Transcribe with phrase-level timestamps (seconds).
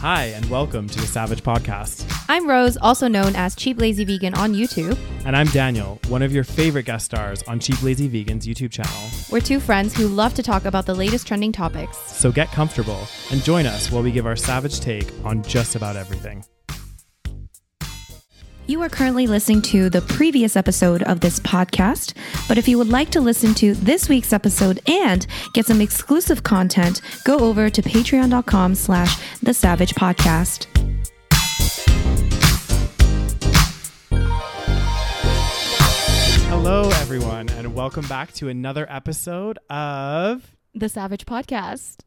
[0.00, 2.08] Hi, and welcome to the Savage Podcast.
[2.28, 4.96] I'm Rose, also known as Cheap Lazy Vegan on YouTube.
[5.24, 9.10] And I'm Daniel, one of your favorite guest stars on Cheap Lazy Vegan's YouTube channel.
[9.28, 11.98] We're two friends who love to talk about the latest trending topics.
[12.12, 15.96] So get comfortable and join us while we give our savage take on just about
[15.96, 16.44] everything.
[18.68, 22.12] You are currently listening to the previous episode of this podcast,
[22.48, 26.42] but if you would like to listen to this week's episode and get some exclusive
[26.42, 30.66] content, go over to patreon.com slash the savage podcast.
[36.50, 40.54] Hello, everyone, and welcome back to another episode of.
[40.74, 42.02] The Savage Podcast.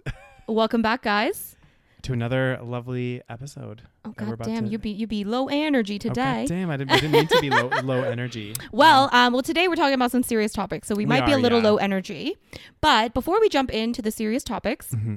[0.48, 1.55] Welcome back, guys.
[2.03, 3.83] To another lovely episode.
[4.03, 6.45] Oh god damn, you be you be low energy Oh, God today.
[6.47, 8.55] damn, I didn't, I didn't mean to be low, low energy.
[8.71, 11.31] Well, um, well, today we're talking about some serious topics, so we, We might be
[11.33, 11.69] a little yeah.
[11.69, 12.37] low energy.
[12.81, 15.15] But before we jump into the serious topics, Mm-hmm.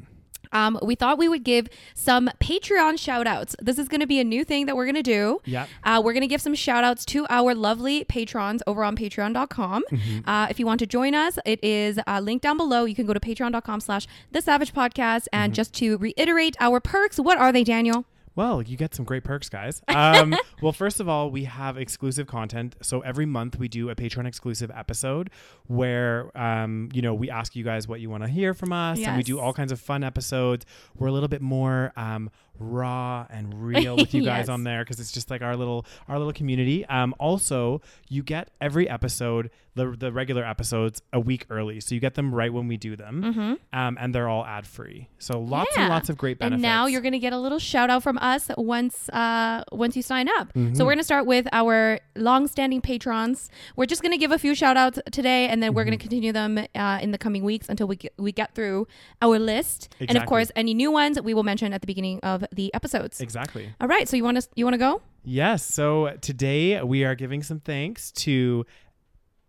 [0.54, 3.54] Um, we thought we would give some Patreon shout outs.
[3.60, 5.40] This is going to be a new thing that we're going to do.
[5.44, 5.68] Yep.
[5.84, 9.84] Uh, we're going to give some shout outs to our lovely patrons over on patreon.com.
[9.90, 10.28] Mm-hmm.
[10.28, 12.86] Uh, if you want to join us, it is uh, linked down below.
[12.86, 15.26] You can go to patreon.com slash the savage podcast.
[15.32, 15.56] And Mm-hmm.
[15.56, 18.06] just to reiterate our perks, what are they, Daniel?
[18.36, 19.80] Well, you get some great perks, guys.
[19.88, 22.74] Um, well, first of all, we have exclusive content.
[22.82, 25.30] So every month we do a Patreon exclusive episode
[25.66, 28.98] where, um, you know, we ask you guys what you want to hear from us,
[28.98, 30.66] and we do all kinds of fun episodes.
[30.96, 35.00] We're a little bit more um, raw and real with you guys on there because
[35.00, 36.84] it's just like our little our little community.
[36.86, 42.00] Um, also, you get every episode, the the regular episodes, a week early, so you
[42.00, 45.08] get them right when we do them, um, and they're all ad free.
[45.18, 45.90] So lots and Mm-hmm.
[45.94, 46.54] Lots of great benefits.
[46.54, 49.96] And now you're going to get a little shout out from us once uh, once
[49.96, 50.48] you sign up.
[50.54, 50.74] Mm-hmm.
[50.74, 53.50] So we're going to start with our long-standing patrons.
[53.76, 55.88] We're just going to give a few shout outs today, and then we're Mm-hmm.
[55.90, 58.86] going to continue them uh, in the coming weeks until we get, we get through
[59.20, 59.94] our list.
[60.00, 63.20] And of course, any new ones we will mention at the beginning of the episodes.
[63.20, 63.72] exactly.
[63.80, 64.08] All right.
[64.08, 65.02] So you want to you want to go?
[65.24, 65.64] Yes.
[65.64, 68.64] So today we are giving some thanks to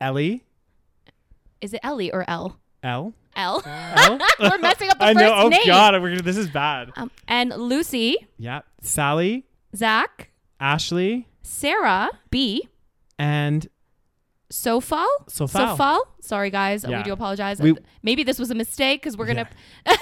[0.01, 0.43] Ellie.
[1.61, 2.59] Is it Ellie or L?
[2.83, 3.13] L.
[3.35, 3.61] L.
[3.65, 4.19] L.
[4.39, 5.33] We're messing up the I know.
[5.35, 5.65] Oh name.
[5.65, 6.91] God, we're gonna, this is bad.
[6.95, 8.61] Um, and Lucy, Yeah.
[8.81, 9.45] Sally,
[9.75, 10.29] Zach,
[10.59, 12.67] Ashley, Sarah, B,
[13.19, 13.67] and
[14.51, 15.05] Sofal.
[15.27, 15.75] Sofal.
[15.77, 15.99] Sofal.
[16.21, 16.85] Sorry, guys.
[16.87, 16.97] Yeah.
[16.99, 17.59] We do apologize.
[17.59, 19.49] We- Maybe this was a mistake because we're gonna.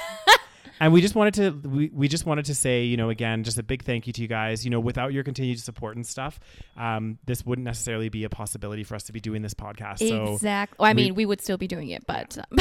[0.84, 3.58] And we just wanted to we, we just wanted to say, you know, again, just
[3.58, 4.66] a big thank you to you guys.
[4.66, 6.42] You know, without your continued support and stuff,
[6.76, 10.00] um, this wouldn't necessarily be a possibility for us to be doing this podcast.
[10.06, 10.76] So exactly.
[10.78, 12.60] Well, I we- mean, we would still be doing it, but um,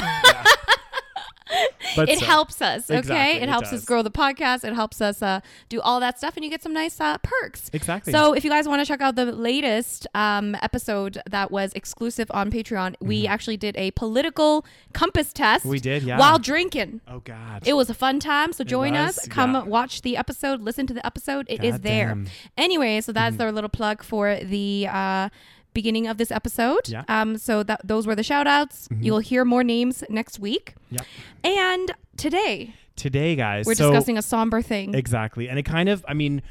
[1.96, 2.90] but it so- helps us.
[2.90, 3.80] Okay, Exactly, it it helps does.
[3.80, 4.64] us grow the podcast.
[4.64, 7.70] It helps us uh, do all that stuff, and you get some nice uh, perks.
[7.72, 8.12] Exactly.
[8.12, 12.30] So, if you guys want to check out the latest um, episode that was exclusive
[12.32, 15.62] on Patreon, we actually did a political compass test.
[15.62, 15.70] Mm-hmm.
[15.70, 16.18] We did, yeah.
[16.18, 17.00] While drinking.
[17.08, 17.66] oh God.
[17.66, 18.52] It was a fun time.
[18.52, 19.28] So join was, us.
[19.28, 19.62] Come yeah.
[19.64, 20.60] watch the episode.
[20.60, 21.46] Listen to the episode.
[21.48, 22.08] It is God there.
[22.08, 22.26] damn.
[22.56, 23.14] Anyway, so Mm-hmm.
[23.14, 25.28] that's their little plug for the uh,
[25.74, 26.88] beginning of this episode.
[26.88, 27.00] Yeah.
[27.02, 27.12] Mm-hmm.
[27.12, 27.38] Um.
[27.38, 28.88] So that those were the shout outs.
[29.00, 30.74] You'll hear more names next week.
[30.90, 31.06] Yep.
[31.44, 34.94] And today Today, guys, we're so- discussing a somber thing.
[34.94, 35.48] Exactly.
[35.48, 36.42] And it kind of, I mean,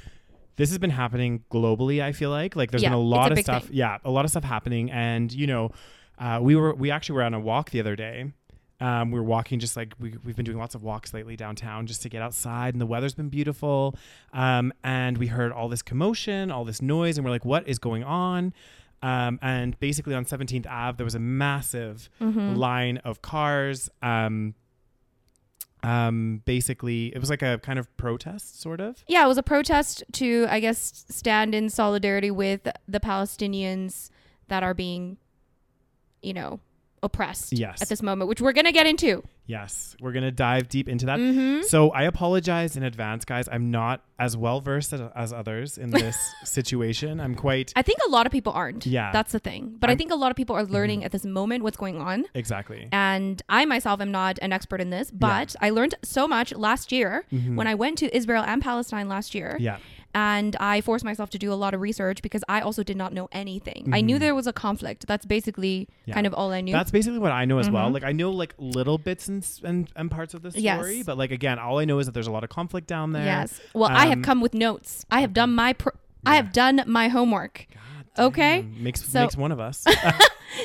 [0.56, 2.56] this has been happening globally, I feel like.
[2.56, 3.66] Like there's Yeah, been a lot a of stuff.
[3.66, 3.76] thing.
[3.76, 4.90] Yeah, a lot of stuff happening.
[4.92, 5.72] And, you know,
[6.18, 8.31] uh, we were, we actually were on a walk the other day.
[8.80, 11.86] Um, we were walking just like we, we've been doing lots of walks lately downtown
[11.86, 13.96] just to get outside and the weather's been beautiful.
[14.34, 17.78] Um, and we heard all this commotion, all this noise, and we're like, what is
[17.78, 18.52] going on?
[19.03, 22.56] Um, and basically on 17th Ave, there was a massive Mm-hmm.
[22.56, 23.89] line of cars.
[24.01, 24.53] Um,
[25.84, 29.03] um, basically, it was like a kind of protest, sort of.
[29.07, 34.12] yeah, it was a protest to, I guess, stand in solidarity with the Palestinians
[34.47, 35.18] that are being,
[36.22, 36.59] you know,
[37.03, 37.81] oppressed Yes.
[37.81, 39.23] at this moment, which we're gonna get into.
[39.47, 41.19] Yes, we're gonna dive deep into that.
[41.19, 41.63] Mm-hmm.
[41.63, 43.50] So I apologize in advance, guys.
[43.51, 47.19] I'm not as well versed as, as others in this situation.
[47.19, 48.85] I'm quite I think a lot of people aren't.
[48.85, 49.12] Yeah.
[49.12, 49.75] That's the thing.
[49.79, 51.97] But I I'm- think a lot of people are learning at this moment what's going
[52.00, 52.25] on.
[52.34, 52.88] exactly.
[52.91, 56.92] And I myself am not an expert in this, but I learned so much last
[56.92, 59.54] year when I went to Israel and Palestine last year.
[59.56, 59.63] Mm-hmm.
[59.63, 59.77] Yeah,
[60.13, 63.13] And I forced myself to do a lot of research because I also did not
[63.13, 63.90] know anything.
[63.94, 65.08] I knew there was a conflict.
[65.08, 66.10] That's basically Mm-hmm.
[66.10, 66.13] Yeah.
[66.16, 66.74] kind of all I knew.
[66.74, 67.90] that's basically what I know as well.
[67.92, 71.06] Like I know like little bits and and, and parts of the story, Yes.
[71.06, 73.24] but like again, all I know is that there's a lot of conflict down there.
[73.25, 73.60] yes.
[73.74, 75.06] Well, I have Um, come with notes.
[75.12, 75.90] I have done my pr-
[76.25, 77.68] I have done my homework.
[77.74, 78.62] God Okay.
[78.62, 79.86] damn, makes So- makes one of us.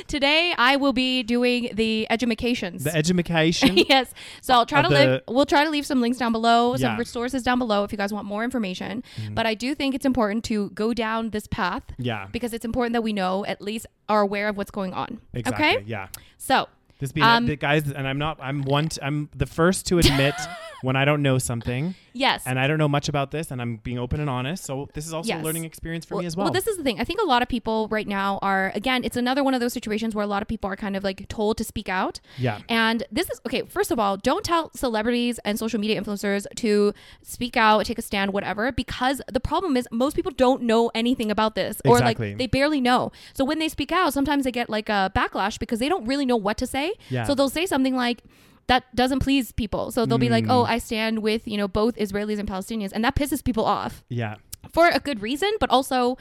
[0.09, 2.83] Today I will be doing the edumacations.
[2.85, 3.77] the education.
[3.89, 4.13] yes.
[4.41, 6.89] So I'll try to the- We'll try to leave some links down below, some Yeah.
[6.91, 6.99] Mm-hmm.
[6.99, 9.05] resources down below if you guys want more information.
[9.33, 12.95] But I do think it's important to go down this path yeah, because it's important
[12.95, 15.21] that we know at least are aware of what's going on.
[15.33, 15.65] exactly.
[15.77, 15.85] Okay.
[15.87, 16.09] Yeah.
[16.39, 16.69] So
[16.99, 18.39] This being Um, the guys, and I'm not.
[18.41, 18.89] I'm one.
[18.89, 20.35] T- I'm the first to admit
[20.83, 22.43] when I don't know something yes.
[22.47, 24.65] and I don't know much about this and I'm being open and honest.
[24.65, 25.41] So this is also Yes.
[25.41, 26.45] a learning experience for well, me as well.
[26.45, 27.01] Well, this is the thing.
[27.01, 29.73] I think a lot of people right now are again, it's another one of those
[29.73, 32.21] situations where a lot of people are kind of like told to speak out.
[32.39, 32.61] yeah.
[32.69, 33.63] And this is okay.
[33.63, 36.93] First of all, don't tell celebrities and social media influencers to
[37.23, 41.31] speak out, take a stand, whatever, because the problem is most people don't know anything
[41.31, 42.31] about this or Exactly.
[42.31, 43.13] like they barely know.
[43.35, 46.27] So when they speak out, sometimes they get like a backlash because they don't really
[46.27, 46.93] know what to say.
[47.09, 47.25] Yeah.
[47.25, 48.23] So they'll say something like,
[48.69, 49.91] that doesn't please people.
[49.93, 50.51] So they'll be like, Mm.
[50.51, 54.03] "Oh, I stand with, you know, both Israelis and Palestinians." And that pisses people off
[54.09, 54.37] Yeah.
[54.73, 56.17] for a good reason, but also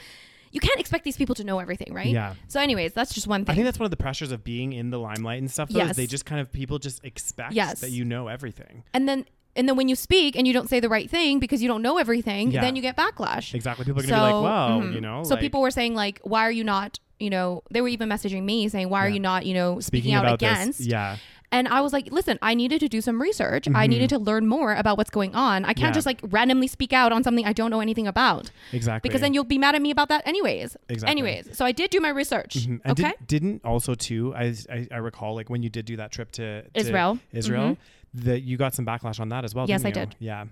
[0.51, 2.07] you can't expect these people to know everything, right?
[2.07, 2.35] Yeah.
[2.47, 3.51] So anyways, that's just one thing.
[3.51, 3.55] I thing.
[3.57, 5.67] think that's one of the pressures of being in the limelight and stuff.
[5.69, 5.95] Though, is Yes.
[5.97, 7.81] they just kind of people just expect Yes.
[7.81, 8.83] that you know everything.
[8.93, 9.25] and then
[9.57, 11.81] and then when you speak and you don't say the right thing because you don't
[11.81, 12.59] know everything, Yeah.
[12.59, 13.53] then you get backlash.
[13.53, 13.85] Exactly.
[13.85, 14.93] People are gonna be like, "Wow, mhm.
[14.93, 16.99] you know." So like, people were saying like, why are you not?
[17.21, 19.13] You know, they were even messaging me saying, why are Yeah.
[19.13, 19.45] you not?
[19.45, 20.81] You know, speaking, out about against.
[20.81, 21.15] Yeah.
[21.51, 23.67] And I was like, listen, I needed to do some research.
[23.67, 23.89] I Mhm.
[23.89, 25.63] needed to learn more about what's going on.
[25.63, 25.91] I can't Yeah.
[25.91, 29.07] just like randomly speak out on something I don't know anything about Exactly.
[29.07, 30.75] because then you'll be mad at me about that anyways.
[30.89, 31.11] Exactly.
[31.11, 32.55] Anyways, so I did do my research.
[32.55, 32.81] Mhm.
[32.83, 33.13] And Okay.
[33.19, 34.33] did, didn't also too.
[34.35, 37.19] I, I I recall like when you did do that trip to, to Israel.
[37.31, 37.77] Israel,
[38.15, 39.67] that you got some backlash on that as well.
[39.69, 40.15] Yes, I did.
[40.19, 40.45] Yeah.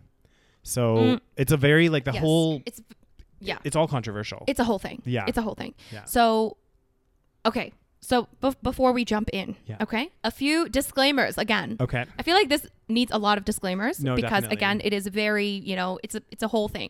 [0.61, 1.19] So Mm.
[1.37, 2.21] it's a very like the Yes.
[2.21, 2.61] whole.
[2.65, 2.81] It's
[3.41, 3.57] yeah.
[3.65, 4.43] It's all controversial.
[4.47, 5.01] It's a whole thing.
[5.05, 5.25] Yeah.
[5.27, 5.73] It's a whole thing.
[5.91, 6.05] Yeah.
[6.05, 6.55] So,
[7.45, 7.73] okay.
[8.09, 9.77] So bef- before we jump in, Yeah.
[9.85, 11.69] okay, a few disclaimers again.
[11.85, 12.03] okay.
[12.19, 14.57] I feel like this needs a lot of disclaimers No, because definitely.
[14.57, 16.89] again, it is very, you know, it's a it's a whole thing.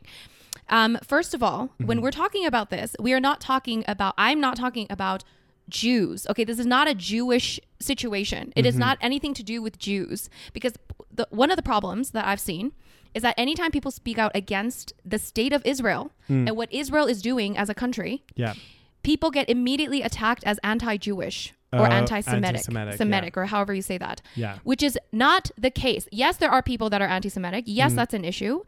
[0.70, 2.04] Um, first of all, when Mm-hmm.
[2.04, 4.14] we're talking about this, we are not talking about.
[4.18, 5.24] I'm not talking about
[5.70, 6.26] Jews.
[6.30, 8.44] Okay, this is not a Jewish situation.
[8.56, 8.68] It Mm-hmm.
[8.70, 10.74] is not anything to do with Jews because
[11.20, 12.72] the, one of the problems that I've seen
[13.14, 16.48] is that anytime people speak out against the state of Israel Mm.
[16.48, 18.54] and what Israel is doing as a country, Yeah.
[19.04, 23.98] People get immediately attacked as anti-Jewish or Uh, anti-Semitic, anti-Semitic, Semitic, or however you say
[23.98, 24.22] that.
[24.36, 24.58] Yeah.
[24.64, 26.08] Which is not the case.
[26.12, 27.64] Yes, there are people that are anti-Semitic.
[27.68, 27.96] Yes, Mm-hmm.
[27.98, 28.64] that's an issue,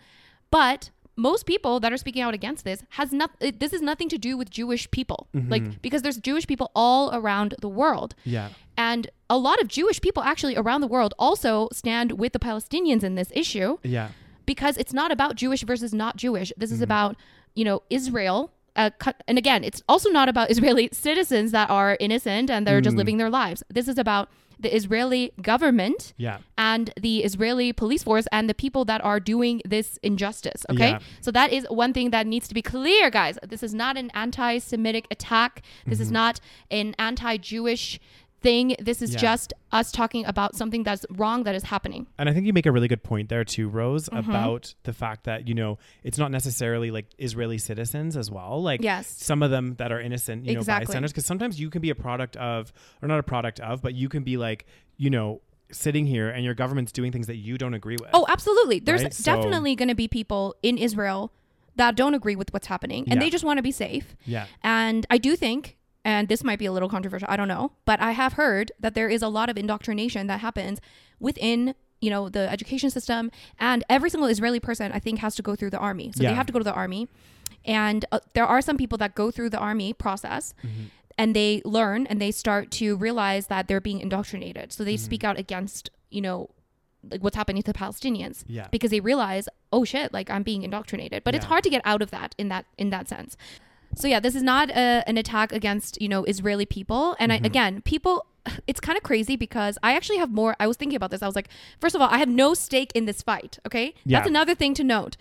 [0.52, 3.32] but most people that are speaking out against this has not.
[3.40, 5.52] it- This is nothing to do with Jewish people, Mm-hmm.
[5.52, 8.16] like because there's Jewish people all around the world.
[8.26, 8.50] Yeah.
[8.76, 13.04] And a lot of Jewish people actually around the world also stand with the Palestinians
[13.04, 14.10] in this issue Yeah.
[14.46, 16.52] because it's not about Jewish versus not Jewish.
[16.58, 16.76] This Mm-hmm.
[16.76, 17.16] is about,
[17.54, 18.52] you know, Israel.
[18.76, 18.90] Uh,
[19.28, 22.84] and again, it's also not about Israeli citizens that are innocent and they're Mm.
[22.84, 23.64] just living their lives.
[23.70, 26.38] This is about the Israeli government Yeah.
[26.58, 30.66] and the Israeli police force and the people that are doing this injustice.
[30.72, 30.92] Okay.
[30.92, 31.00] Yeah.
[31.20, 33.38] So that is one thing that needs to be clear, guys.
[33.46, 35.62] This is not an anti Semitic attack.
[35.86, 36.02] This Mm-hmm.
[36.04, 36.40] is not
[36.72, 38.00] an anti Jewish
[38.48, 38.76] thing.
[38.90, 39.20] This is Yeah.
[39.30, 39.50] just
[39.80, 42.02] us talking about something that's wrong that is happening.
[42.20, 44.30] And I think you make a really good point there too, Rose, Mm-hmm.
[44.30, 45.72] about the fact that, you know,
[46.08, 48.54] it's not necessarily like Israeli citizens as well.
[48.70, 49.08] Like Yes.
[49.08, 51.12] some of them that are innocent, you know, bystanders.
[51.12, 52.72] Because sometimes you can be a product of,
[53.02, 54.66] or not a product of, but you can be like,
[54.98, 58.10] you know, sitting here and your government's doing things that you don't agree with.
[58.14, 58.78] Oh, absolutely.
[58.80, 59.14] There's Right?
[59.14, 61.34] So- definitely going to be people in Israel
[61.76, 63.20] that don't agree with what's happening and Yeah.
[63.26, 64.16] they just want to be safe.
[64.26, 64.46] Yeah.
[64.64, 68.00] And I do think, and this might be a little controversial, I don't know, but
[68.00, 70.80] I have heard that there is a lot of indoctrination that happens
[71.20, 75.42] within you know the education system and every single israeli person i think has to
[75.42, 76.30] go through the army so Yeah.
[76.30, 77.08] they have to go to the army
[77.64, 80.84] and uh, there are some people that go through the army process Mm-hmm.
[81.18, 85.06] and they learn and they start to realize that they're being indoctrinated so they Mm-hmm.
[85.06, 86.50] speak out against you know
[87.10, 88.68] like what's happening to the palestinians Yeah.
[88.72, 92.02] because they realize oh shit like i'm being indoctrinated but it's hard to get out
[92.02, 93.38] of that in that in that sense
[93.96, 97.46] so yeah this is not a, an attack against you know israeli people and Mm-hmm.
[97.46, 98.26] I, again people
[98.68, 101.26] it's kind of crazy because i actually have more i was thinking about this i
[101.28, 101.50] was like
[101.80, 104.20] first of all i have no stake in this fight okay Yeah.
[104.20, 105.18] that's another thing to note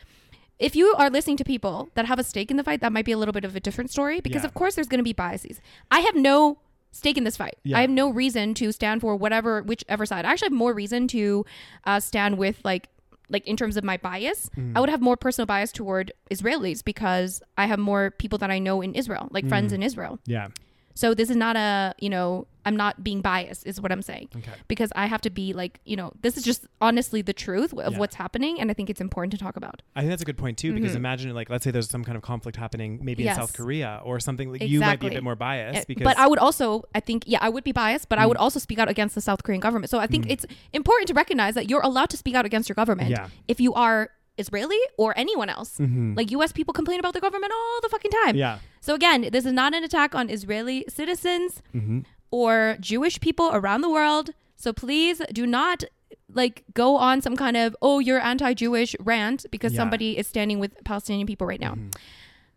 [0.59, 3.05] if you are listening to people that have a stake in the fight that might
[3.05, 4.47] be a little bit of a different story because Yeah.
[4.49, 6.59] of course there's going to be biases i have no
[6.93, 7.79] stake in this fight Yeah.
[7.79, 11.09] i have no reason to stand for whatever whichever side i actually have more reason
[11.09, 11.45] to
[11.85, 12.89] uh, stand with like
[13.31, 14.73] like in terms of my bias Mm.
[14.77, 18.59] i would have more personal bias toward israelis because i have more people that i
[18.59, 19.77] know in israel like friends Mm.
[19.77, 20.49] in israel Yeah.
[20.95, 24.29] So this is not a you know i'm not being biased is what i'm saying
[24.37, 24.53] Okay.
[24.69, 27.93] because i have to be like you know this is just honestly the truth of
[27.95, 27.99] Yeah.
[27.99, 30.39] what's happening and i think it's important to talk about I think that's a good
[30.39, 30.97] point too, because Mhm.
[31.05, 33.37] imagine like let's say there's some kind of conflict happening maybe Yes.
[33.37, 36.05] in South Korea or something like you might be a bit more biased Uh, because
[36.05, 38.29] but I would also, I think, yeah, I would be biased, but I Mm.
[38.29, 39.91] would also speak out against the South Korean government.
[39.91, 42.75] So I think it's important to recognize that you're allowed to speak out against your
[42.75, 43.29] government Yeah.
[43.49, 45.79] if you are Israeli or anyone else.
[45.79, 46.17] Mhm.
[46.17, 46.53] Like U.S.
[46.53, 48.37] people complain about the government all the fucking time.
[48.37, 48.59] yeah.
[48.81, 52.01] So again, this is not an attack on Israeli citizens hmm
[52.31, 54.31] or Jewish people around the world.
[54.57, 55.85] So please do not
[56.33, 59.77] like go on some kind of oh you're anti-Jewish rant because Yeah.
[59.77, 59.83] Mm-hmm.
[59.83, 61.75] somebody is standing with Palestinian people right now.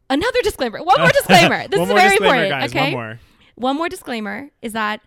[0.09, 0.79] Another disclaimer.
[0.83, 1.67] One more disclaimer.
[1.67, 2.49] This is very important.
[2.49, 2.69] guys.
[2.71, 2.81] okay.
[2.85, 3.19] One more.
[3.55, 5.01] One more disclaimer is that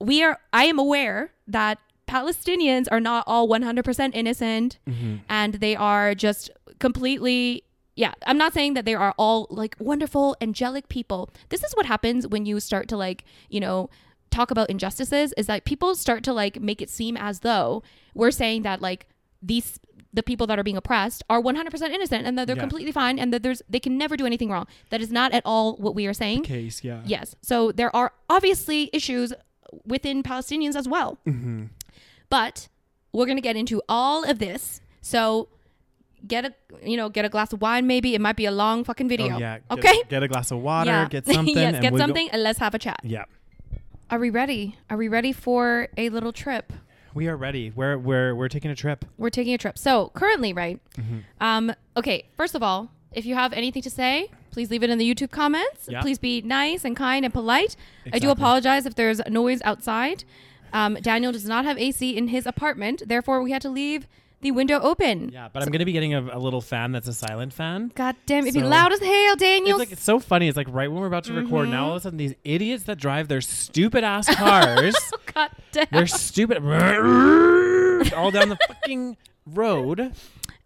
[0.00, 5.16] we are I am aware that Palestinians are not all 100% innocent Mm-hmm.
[5.28, 7.64] and they are just completely
[7.96, 11.30] yeah, I'm not saying that they are all like wonderful angelic people.
[11.50, 13.88] This is what happens when you start to like, you know,
[14.32, 18.32] talk about injustices is that people start to like make it seem as though we're
[18.32, 19.06] saying that like
[19.40, 19.78] these
[20.12, 22.60] the people that are being oppressed are 100% innocent and that they're Yeah.
[22.62, 24.66] completely fine and that there's they can never do anything wrong.
[24.90, 26.42] That is not at all what we are saying.
[26.42, 27.00] Case, yeah.
[27.06, 27.36] Yes.
[27.42, 29.32] So there are obviously issues
[29.86, 31.18] within Palestinians as well.
[31.28, 31.66] Mm-hmm.
[32.34, 32.68] But
[33.12, 34.80] we're going to get into all of this.
[35.02, 35.48] So
[36.26, 38.16] get a you know, get a glass of wine maybe.
[38.16, 39.36] It might be a long fucking video.
[39.36, 39.58] Oh, yeah.
[39.58, 40.02] Get, okay?
[40.08, 40.90] Get a glass of water.
[40.90, 41.08] Yeah.
[41.08, 41.54] Get something.
[41.54, 42.98] yes, and get we'll go- something and let's have a chat.
[43.04, 43.26] Yeah.
[44.10, 44.76] Are we ready?
[44.90, 46.72] Are we ready for a little trip?
[47.14, 47.70] We are ready.
[47.70, 49.04] We're we're we're taking a trip.
[49.16, 49.78] We're taking a trip.
[49.78, 50.80] So, currently, right?
[50.98, 51.18] Mm-hmm.
[51.40, 54.98] Um okay, first of all, if you have anything to say, please leave it in
[54.98, 55.86] the YouTube comments.
[55.88, 56.02] Yeah.
[56.02, 57.76] Please be nice and kind and polite.
[58.06, 58.12] Exactly.
[58.12, 60.24] I do apologize if there's noise outside.
[60.74, 64.06] Um, Daniel does not have AC in his apartment, therefore we had to leave
[64.42, 65.30] the window open.
[65.32, 67.90] Yeah, but I'm gonna be getting a, a little fan that's a silent fan.
[67.94, 69.80] God damn, it'd be So- loud as hell, Daniel.
[69.80, 70.48] It's like it's so funny.
[70.48, 71.70] It's like right when we're about to record, Mm-hmm.
[71.72, 74.94] now all of a sudden these idiots that drive their stupid ass cars,
[75.34, 75.86] God damn.
[75.90, 76.58] they're stupid,
[78.16, 79.16] all down the fucking
[79.46, 80.12] road.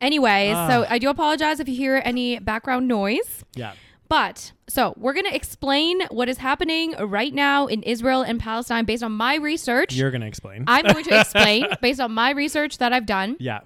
[0.01, 0.87] Anyways, so Ah.
[0.89, 3.45] I do apologize if you hear any background noise.
[3.55, 3.73] Yeah.
[4.09, 9.03] But so we're gonna explain what is happening right now in Israel and Palestine based
[9.03, 9.95] on my research.
[9.95, 10.65] You're gonna explain.
[10.67, 13.37] I'm going to explain based on my research that I've done.
[13.39, 13.61] yeah.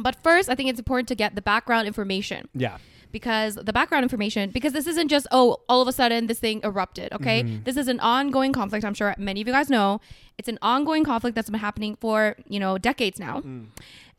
[0.00, 2.78] But first, I think it's important to get the background information Yeah.
[3.10, 6.60] because the background information, because this isn't just, oh, all of a sudden this thing
[6.62, 7.42] erupted, okay?
[7.42, 7.64] Mm-hmm.
[7.64, 8.84] This is an ongoing conflict.
[8.84, 10.00] I'm sure many of you guys know.
[10.38, 13.40] It's an ongoing conflict that's been happening for, you know, decades now.
[13.40, 13.66] Mm.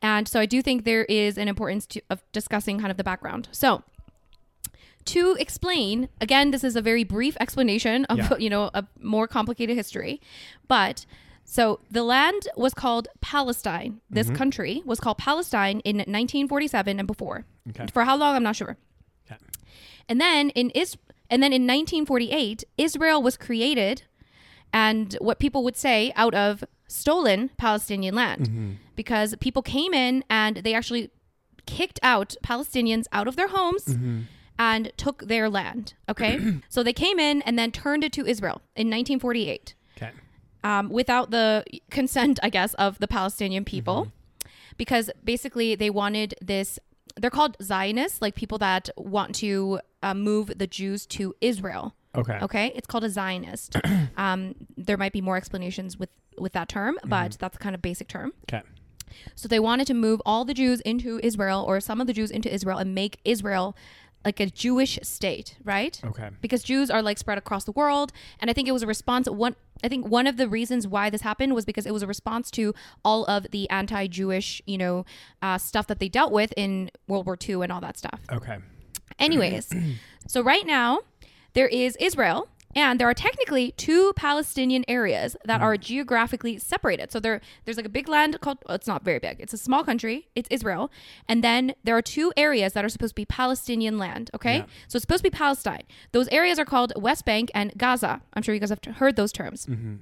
[0.01, 3.03] And so I do think there is an importance to, of discussing kind of the
[3.05, 3.47] background.
[3.53, 3.83] So,
[5.05, 8.35] to explain, again, this is a very brief explanation of, Yeah.
[8.39, 10.21] you know, a more complicated history.
[10.67, 11.05] But
[11.45, 14.01] so the land was called Palestine.
[14.09, 14.35] This mm-hmm.
[14.35, 17.45] country was called Palestine in 1947 and before.
[17.69, 17.87] Okay.
[17.91, 18.77] For how long, I'm not sure.
[19.25, 19.39] Okay.
[20.07, 20.95] And then in is
[21.29, 24.03] and then in 1948, Israel was created,
[24.73, 28.71] and what people would say out of stolen Palestinian land, mm-hmm.
[28.95, 31.11] because people came in and they actually
[31.65, 34.21] kicked out Palestinians out of their homes mm-hmm.
[34.59, 35.93] And took their land.
[36.07, 36.37] Okay,
[36.69, 40.11] so they came in and then turned it to Israel in 1948 Okay.
[40.63, 44.11] um, without the consent, I guess, of the Palestinian people,
[44.77, 46.77] because basically they wanted this.
[47.19, 51.95] They're called Zionists, like people that want to uh, move the Jews to Israel.
[52.15, 52.39] Okay.
[52.41, 53.75] Okay, it's called a Zionist.
[54.17, 58.07] um, there might be more explanations with with that term, but that's kind of basic
[58.07, 58.31] term.
[58.49, 58.61] Okay.
[59.35, 62.31] So they wanted to move all the Jews into Israel, or some of the Jews
[62.31, 63.75] into Israel, and make Israel
[64.25, 65.99] like a Jewish state, right?
[66.03, 66.29] Okay.
[66.41, 68.11] because Jews are like spread across the world.
[68.39, 69.29] And I think it was a response.
[69.29, 72.07] One, I think one of the reasons why this happened was because it was a
[72.07, 72.73] response to
[73.05, 75.05] all of the anti-Jewish, you know,
[75.41, 78.19] uh, stuff that they dealt with in World War II and all that stuff.
[78.31, 78.57] Okay.
[79.17, 79.69] Anyways,
[80.27, 80.99] so right now
[81.53, 82.49] there is Israel.
[82.75, 85.63] And there are technically two Palestinian areas that hmm.
[85.63, 87.11] are geographically separated.
[87.11, 88.59] So there, there's like a big land called.
[88.67, 89.37] Well, it's not very big.
[89.39, 90.27] It's a small country.
[90.35, 90.91] It's Israel,
[91.27, 94.29] and then there are two areas that are supposed to be Palestinian land.
[94.33, 94.65] Okay, Yeah.
[94.87, 95.83] so it's supposed to be Palestine.
[96.11, 98.21] Those areas are called West Bank and Gaza.
[98.33, 99.65] I'm sure you guys have heard those terms.
[99.65, 99.95] Mm-hmm.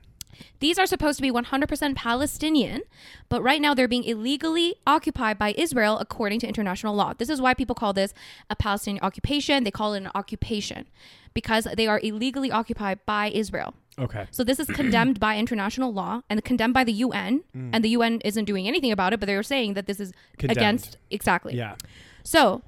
[0.60, 2.82] These are supposed to be 100% Palestinian,
[3.30, 7.14] but right now they're being illegally occupied by Israel according to international law.
[7.18, 8.14] This is why people call this
[8.50, 9.64] a Palestinian occupation.
[9.64, 10.88] They call it an occupation
[11.34, 13.74] because they are illegally occupied by Israel.
[14.00, 14.28] Okay.
[14.32, 17.70] So this is condemned by international law and condemned by the UN, mm.
[17.74, 20.58] and the UN isn't doing anything about it, but they're saying that this is Condemned.
[20.58, 21.56] against exactly.
[21.56, 21.76] Yeah.
[22.24, 22.62] So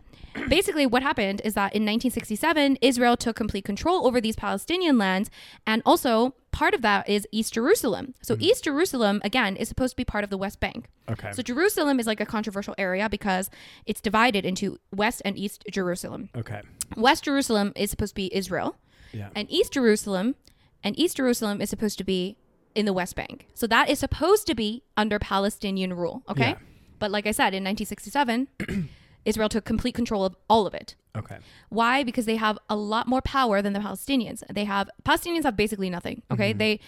[0.47, 5.29] basically, what happened is that in 1967, Israel took complete control over these Palestinian lands.
[5.67, 8.13] And also, part of that is East Jerusalem.
[8.21, 8.43] So, mm-hmm.
[8.43, 10.89] East Jerusalem, again, is supposed to be part of the West Bank.
[11.09, 11.31] Okay.
[11.31, 13.49] So, Jerusalem is like a controversial area because
[13.85, 16.29] it's divided into West and East Jerusalem.
[16.35, 16.61] Okay.
[16.95, 18.77] West Jerusalem is supposed to be Israel,
[19.11, 19.29] Yeah.
[19.35, 20.35] and East Jerusalem
[20.83, 22.37] and East Jerusalem is supposed to be
[22.75, 23.47] in the West Bank.
[23.53, 26.51] So that is supposed to be under Palestinian rule, okay?
[26.51, 26.57] Yeah.
[26.99, 28.47] But like I said, in 1967,
[29.29, 30.89] Israel took complete control of all of it.
[31.21, 31.37] Okay.
[31.69, 32.03] Why?
[32.09, 34.39] Because they have a lot more power than the Palestinians.
[34.57, 36.17] They have Palestinians have basically nothing.
[36.33, 36.57] Okay, Mm-hmm.
[36.63, 36.79] they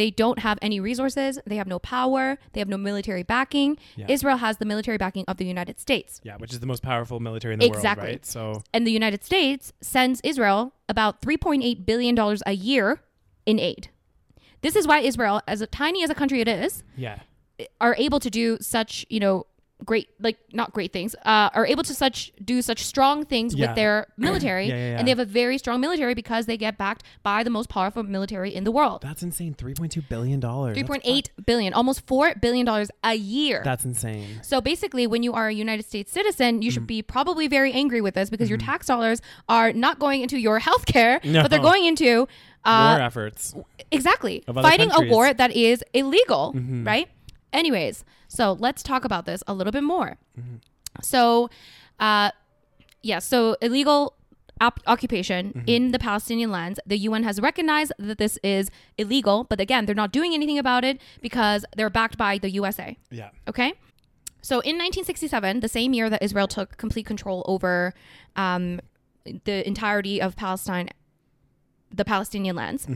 [0.00, 1.32] they don't have any resources.
[1.50, 2.38] They have no power.
[2.52, 3.70] They have no military backing.
[3.96, 4.06] Yeah.
[4.08, 6.20] Israel has the military backing of the United States.
[6.28, 8.04] Yeah, which is the most powerful military in the Exactly.
[8.04, 8.26] world, right?
[8.36, 12.86] So and the United States sends Israel about 3.8 billion dollars a year
[13.46, 13.82] in aid.
[14.62, 17.16] This is why Israel, as tiny as a country it is, yeah.
[17.80, 19.46] are able to do such, you know,
[19.84, 23.68] great like not great things uh, are able to such do such strong things Yeah.
[23.68, 26.76] with their military Yeah, yeah, and they have a very strong military because they get
[26.78, 29.54] backed by the most powerful military in the world That's insane.
[29.54, 30.76] Three point two billion dollars.
[30.76, 34.40] 3.8 billion almost 4 billion dollars a year That's insane.
[34.42, 36.86] so basically when you are a united states citizen you should Mm-hmm.
[36.86, 40.58] be probably very angry with this because your tax dollars are not going into your
[40.58, 41.42] health care No.
[41.42, 42.26] but they're going into
[42.64, 43.54] uh, War efforts.
[43.90, 44.90] exactly fighting a countries.
[44.92, 45.10] Mm-hmm.
[45.14, 47.08] war that is illegal right
[47.52, 48.04] anyways
[48.38, 50.56] so let's talk about this a little bit more Mm-hmm.
[51.02, 51.50] so
[51.98, 52.30] uh
[53.10, 54.00] yeah so illegal
[54.66, 55.64] op- occupation Mm-hmm.
[55.74, 58.70] in the palestinian lands the un has recognized that this is
[59.02, 60.96] illegal but again they're not doing anything about it
[61.26, 62.88] because they're backed by the usa
[63.20, 63.30] Yeah.
[63.52, 63.70] Okay.
[64.42, 67.92] So in 1967, the same year that Israel took complete control over
[68.36, 68.80] um,
[69.44, 70.88] the entirety of Palestine,
[71.92, 72.86] the Palestinian lands,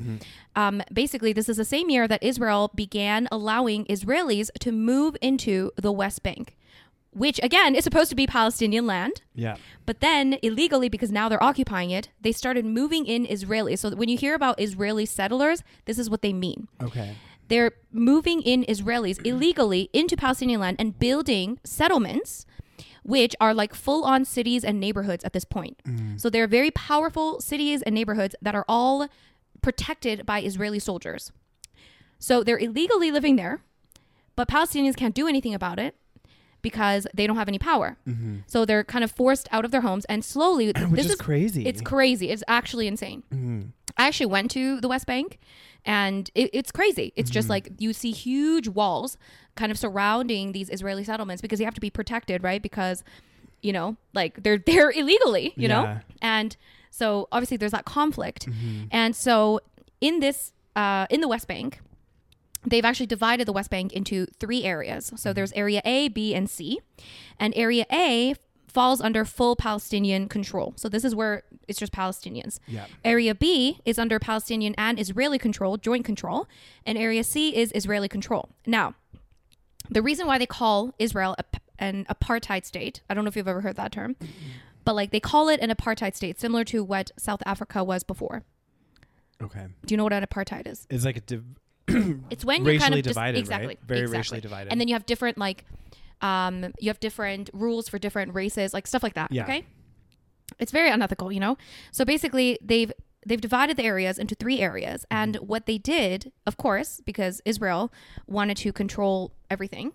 [0.57, 5.73] um, basically, this is the same year that Israel began allowing Israelis to move into
[5.77, 6.57] the West Bank,
[7.11, 9.23] which again is supposed to be Palestinian land.
[9.35, 9.57] Yeah.
[9.87, 13.79] But then illegally, because now they're occupying it, they started moving in Israelis.
[13.81, 17.17] So when you hear about Israeli settlers, this is what they mean Okay.
[17.49, 22.47] they're moving in Israelis illegally into Palestinian land and building settlements,
[23.05, 25.81] which are like full on cities and neighborhoods at this point.
[25.87, 26.21] Mm.
[26.21, 29.09] So they're very powerful cities and neighborhoods that are all
[29.63, 31.31] protected by Israeli soldiers.
[32.19, 33.63] So they're illegally living there,
[34.35, 35.95] but Palestinians can't do anything about it
[36.63, 37.99] because they don't have any power.
[38.09, 38.39] Mm-hmm.
[38.47, 41.67] So they're kind of forced out of their homes and slowly Which this is, crazy.
[41.67, 42.31] it's crazy.
[42.31, 43.23] It's actually insane.
[43.33, 43.61] Mm-hmm.
[44.05, 45.39] I actually went to the West Bank
[45.87, 47.15] and it, it's crazy.
[47.17, 47.53] It's just mm-hmm.
[47.53, 49.17] like you see huge walls
[49.55, 52.61] kind of surrounding these Israeli settlements because you have to be protected, right?
[52.61, 53.03] Because,
[53.63, 56.01] you know, like they're there illegally, you know?
[56.21, 56.55] And
[56.91, 58.47] so obviously there's that conflict.
[58.47, 58.85] Mm-hmm.
[58.91, 59.61] And so
[60.03, 61.81] in this, uh, in the West Bank,
[62.67, 65.07] they've actually divided the West Bank into three areas.
[65.07, 65.33] So mm-hmm.
[65.33, 66.81] there's area A, B, and C.
[67.39, 68.35] And area A
[68.75, 70.75] falls under full Palestinian control.
[70.77, 72.59] So this is where it's just Palestinians.
[72.67, 72.87] Yeah.
[73.05, 76.49] Area B is under Palestinian and Israeli control, joint control,
[76.85, 78.49] and Area C is Israeli control.
[78.67, 78.95] Now,
[79.89, 81.45] the reason why they call Israel a,
[81.79, 84.17] an apartheid state, I don't know if you've ever heard that term,
[84.85, 88.43] but like they call it an apartheid state, similar to what South Africa was before.
[89.43, 89.67] Okay.
[89.87, 90.87] Do you know what an apartheid is?
[90.91, 91.45] It's like a div-
[92.31, 93.41] It's when you kind Racially of just, divided, right?
[93.41, 94.19] exactly Very exactly.
[94.19, 94.73] racially divided.
[94.73, 95.65] and then you have different like
[96.21, 99.31] um you have different rules for different races, like stuff like that.
[99.33, 99.45] Yeah.
[99.45, 99.65] Okay,
[100.59, 101.57] it's very unethical, you know.
[101.93, 102.93] So basically, they've
[103.27, 105.17] they've divided the areas into three areas, Mm-hmm.
[105.23, 107.93] and what they did, of course, because Israel
[108.27, 109.93] wanted to control everything,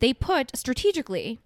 [0.00, 1.40] they put strategically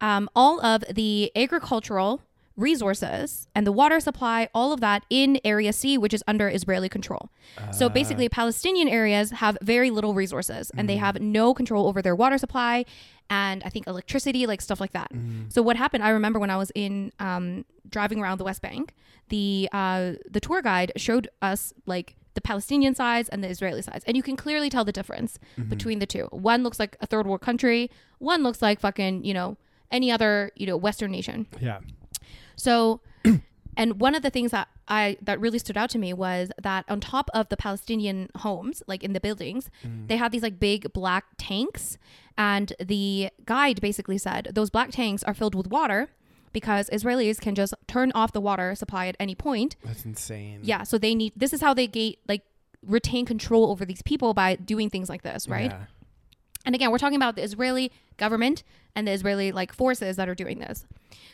[0.00, 2.22] um, all of the agricultural
[2.56, 6.88] resources and the water supply, all of that in Area C, which is under Israeli
[6.88, 7.30] control.
[7.72, 12.14] so basically, Palestinian areas have very little resources and they have no control over their
[12.14, 12.84] water supply
[13.30, 15.10] and I think electricity, like stuff like that.
[15.48, 16.04] So what happened?
[16.04, 18.94] I remember when I was in um, driving around the West Bank,
[19.28, 24.04] the uh, the tour guide showed us like the Palestinian sides and the Israeli sides,
[24.06, 25.38] and you can clearly tell the difference
[25.68, 26.24] between the two.
[26.30, 27.90] One looks like a third world country.
[28.18, 29.56] One looks like fucking you know
[29.90, 31.46] any other you know Western nation.
[31.60, 31.78] yeah.
[32.56, 33.00] So,
[33.76, 36.84] and one of the things that I that really stood out to me was that
[36.88, 40.08] on top of the Palestinian homes, like in the buildings, mm.
[40.08, 41.98] they had these like big black tanks,
[42.36, 46.08] and the guide basically said those black tanks are filled with water
[46.52, 49.76] because Israelis can just turn off the water supply at any point.
[49.84, 50.60] That's insane.
[50.62, 52.42] Yeah, so they need this is how they gate like
[52.84, 55.70] retain control over these people by doing things like this, right?
[55.70, 55.84] Yeah.
[56.64, 58.62] And again, we're talking about the Israeli government
[58.94, 60.86] and the Israeli like forces that are doing this.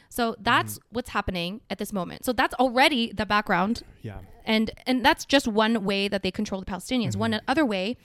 [0.08, 2.24] So that's what's happening at this moment.
[2.24, 4.18] So that's already the background Yeah.
[4.44, 7.14] and and that's just one way that they control the Palestinians.
[7.16, 7.96] One other way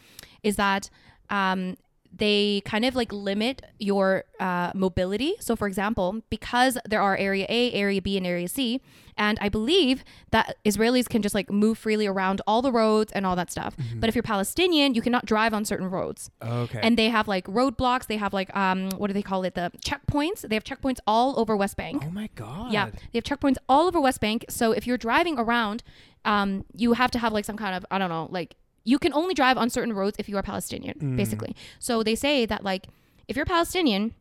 [0.44, 0.90] is that
[1.30, 1.78] um,
[2.15, 5.34] they kind of like limit your uh, mobility.
[5.39, 8.82] So, for example, because there are Area A, Area B, and Area C,
[9.17, 13.26] and I believe that Israelis can just like move freely around all the roads and
[13.26, 13.76] all that stuff.
[13.95, 16.30] But if you're Palestinian, you cannot drive on certain roads.
[16.43, 16.80] Okay.
[16.82, 18.08] And they have like roadblocks.
[18.08, 19.56] They have like um, what do they call it?
[19.56, 20.47] The checkpoints.
[20.47, 22.04] They have checkpoints all over West Bank.
[22.06, 22.71] oh my god.
[22.71, 24.45] Yeah, they have checkpoints all over West Bank.
[24.49, 25.84] So if you're driving around,
[26.26, 29.13] um, you have to have like some kind of I don't know, like you can
[29.13, 31.17] only drive on certain roads if you are Palestinian, mm.
[31.17, 31.56] basically.
[31.80, 32.88] So they say that like
[33.28, 34.13] if you're Palestinian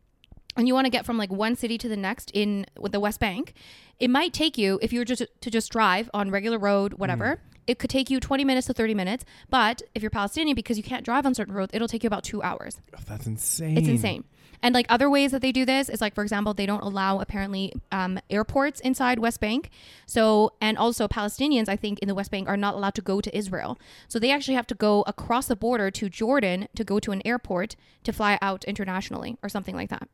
[0.55, 2.99] and you want to get from like one city to the next in with the
[2.99, 3.53] West Bank,
[3.99, 7.35] it might take you if you're just to just drive on regular road, whatever.
[7.35, 7.39] Mm.
[7.65, 10.83] It could take you 20 minutes to 30 minutes, but if you're Palestinian, because you
[10.83, 12.81] can't drive on certain roads, it'll take you about two hours.
[12.93, 13.77] Oh, that's insane.
[13.77, 14.25] It's insane.
[14.63, 17.19] And like other ways that they do this is like, for example, they don't allow
[17.19, 19.69] apparently um, airports inside West Bank.
[20.07, 23.21] So, and also Palestinians, I think, in the West Bank are not allowed to go
[23.21, 23.77] to Israel.
[24.07, 27.21] So they actually have to go across the border to Jordan to go to an
[27.25, 30.07] airport to fly out internationally or something like that.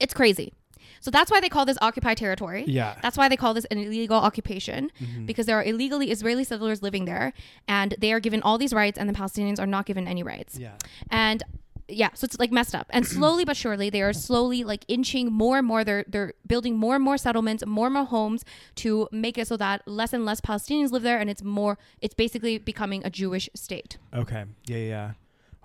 [0.00, 0.54] It's crazy.
[1.00, 2.64] So that's why they call this occupied territory.
[2.66, 2.96] Yeah.
[3.02, 5.26] That's why they call this an illegal occupation Mm-hmm.
[5.26, 7.32] because there are illegally Israeli settlers living there
[7.68, 10.58] and they are given all these rights and the Palestinians are not given any rights.
[10.58, 10.72] Yeah.
[11.10, 11.42] And
[11.90, 12.86] yeah, so it's like messed up.
[12.90, 16.76] And slowly but surely they are slowly like inching more and more they're they're building
[16.76, 18.44] more and more settlements, more and more homes
[18.76, 22.14] to make it so that less and less Palestinians live there and it's more it's
[22.14, 23.98] basically becoming a Jewish state.
[24.14, 24.44] Okay.
[24.66, 24.76] Yeah.
[24.76, 25.10] Yeah.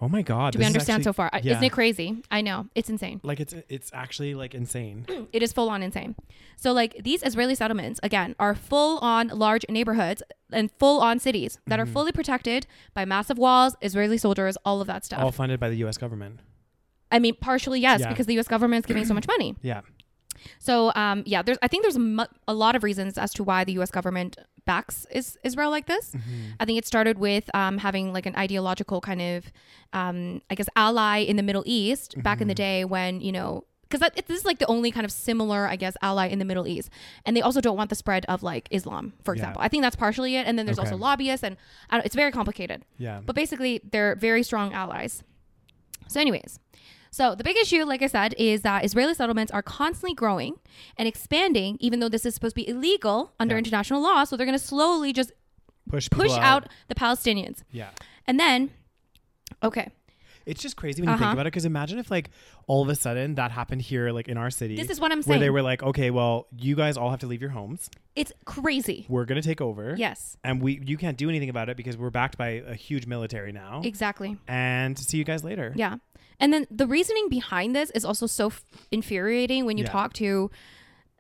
[0.02, 0.52] Oh my God.
[0.54, 1.30] Do we understand actually- so far?
[1.42, 1.54] Yeah.
[1.54, 2.22] Isn't it crazy?
[2.30, 2.68] I know.
[2.76, 3.22] It's insane.
[3.24, 5.06] Like it's it's actually like insane.
[5.34, 6.16] It is full on insane.
[6.58, 11.60] So like these Israeli settlements again are full on large neighborhoods and full on cities
[11.68, 11.90] that Mm-hmm.
[11.90, 15.22] are fully protected by massive walls, Israeli soldiers, all of that stuff.
[15.22, 15.98] All funded by the U.S.
[15.98, 16.42] government.
[17.12, 18.10] I mean, partially yes, Yeah.
[18.10, 18.48] because the U.S.
[18.50, 19.56] government is giving so much money.
[19.62, 19.82] Yeah.
[20.60, 23.44] So um, yeah, there's I think there's a, mu- a lot of reasons as to
[23.44, 23.92] why the U.S.
[23.92, 26.12] government backs is Israel like this.
[26.12, 26.32] Mm-hmm.
[26.60, 29.52] I think it started with um, having like an ideological kind of
[29.94, 32.42] um, I guess ally in the Middle East back Mm-hmm.
[32.44, 35.68] in the day when you know because this is like the only kind of similar
[35.68, 36.90] I guess ally in the Middle East,
[37.26, 39.40] and they also don't want the spread of like Islam, for Yeah.
[39.42, 39.62] example.
[39.62, 40.88] I think that's partially it, and then there's Okay.
[40.90, 41.56] also lobbyists, and
[41.92, 42.84] I don't, it's very complicated.
[42.98, 43.22] Yeah.
[43.26, 45.24] But basically, they're very strong allies.
[46.08, 46.60] So, anyways,
[47.16, 50.54] so the big issue, like I said, is that Israeli settlements are constantly growing
[50.98, 53.60] and expanding, even though this is supposed to be illegal under Yeah.
[53.64, 54.24] international law.
[54.26, 55.32] So they're going to slowly just
[55.90, 57.58] push push out the Palestinians.
[57.72, 57.92] Yeah.
[58.28, 58.72] And then,
[59.64, 59.90] okay,
[60.46, 61.34] It's just crazy when you think Uh-huh.
[61.34, 61.54] about it.
[61.54, 62.30] Because imagine if like
[62.68, 64.76] all of a sudden that happened here, like in our city.
[64.76, 65.30] this is what I'm saying.
[65.32, 67.90] where they were like, okay, well, you guys all have to leave your homes.
[68.16, 69.06] it's crazy.
[69.10, 69.96] We're gonna take over.
[69.98, 73.08] Yes, And we you can't do anything about it because we're backed by a huge
[73.08, 73.82] military now.
[73.84, 74.38] exactly.
[74.48, 75.74] and see you guys later.
[75.76, 75.96] Yeah.
[76.40, 79.92] And then the reasoning behind this is also so f- infuriating when you Yeah.
[79.92, 80.50] talk to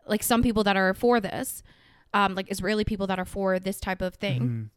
[0.07, 1.63] like some people that are for this,
[2.13, 4.41] um, like Israeli people that are for this type of thing.
[4.41, 4.69] Mhm.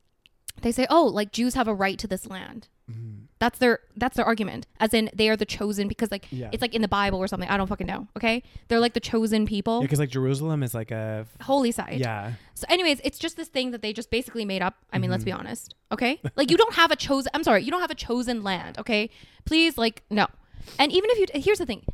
[0.62, 3.27] They say, "Oh, like Jews have a right to this land." Mhm.
[3.40, 6.48] That's their that's their argument, as in they are the chosen because like Yeah.
[6.50, 7.48] it's like in the Bible or something.
[7.48, 8.08] I don't fucking know.
[8.16, 11.98] Okay, they're like the chosen people, Because like Jerusalem is like a holy site.
[11.98, 12.32] yeah.
[12.54, 14.74] So, anyways, it's just this thing that they just basically made up.
[14.92, 15.40] I mean, let's be Mm-hmm.
[15.40, 15.74] honest.
[15.92, 17.30] Okay, like you don't have a chosen.
[17.34, 18.76] I'm sorry, you don't have a chosen land.
[18.78, 19.08] Okay,
[19.44, 20.26] please, like no.
[20.78, 21.84] And even if you, here's the thing.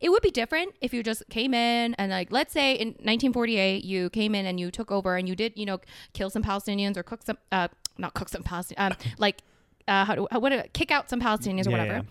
[0.00, 3.84] It would be different if you just came in and like let's say in 1948
[3.84, 5.78] you came in and you took over and you did you know
[6.12, 9.38] kill some Palestinians or cook some uh not cook some Palestinians um like
[9.88, 11.94] uh how to, how, what do- kick out some Palestinians or Yeah, whatever.
[11.98, 12.02] yeah.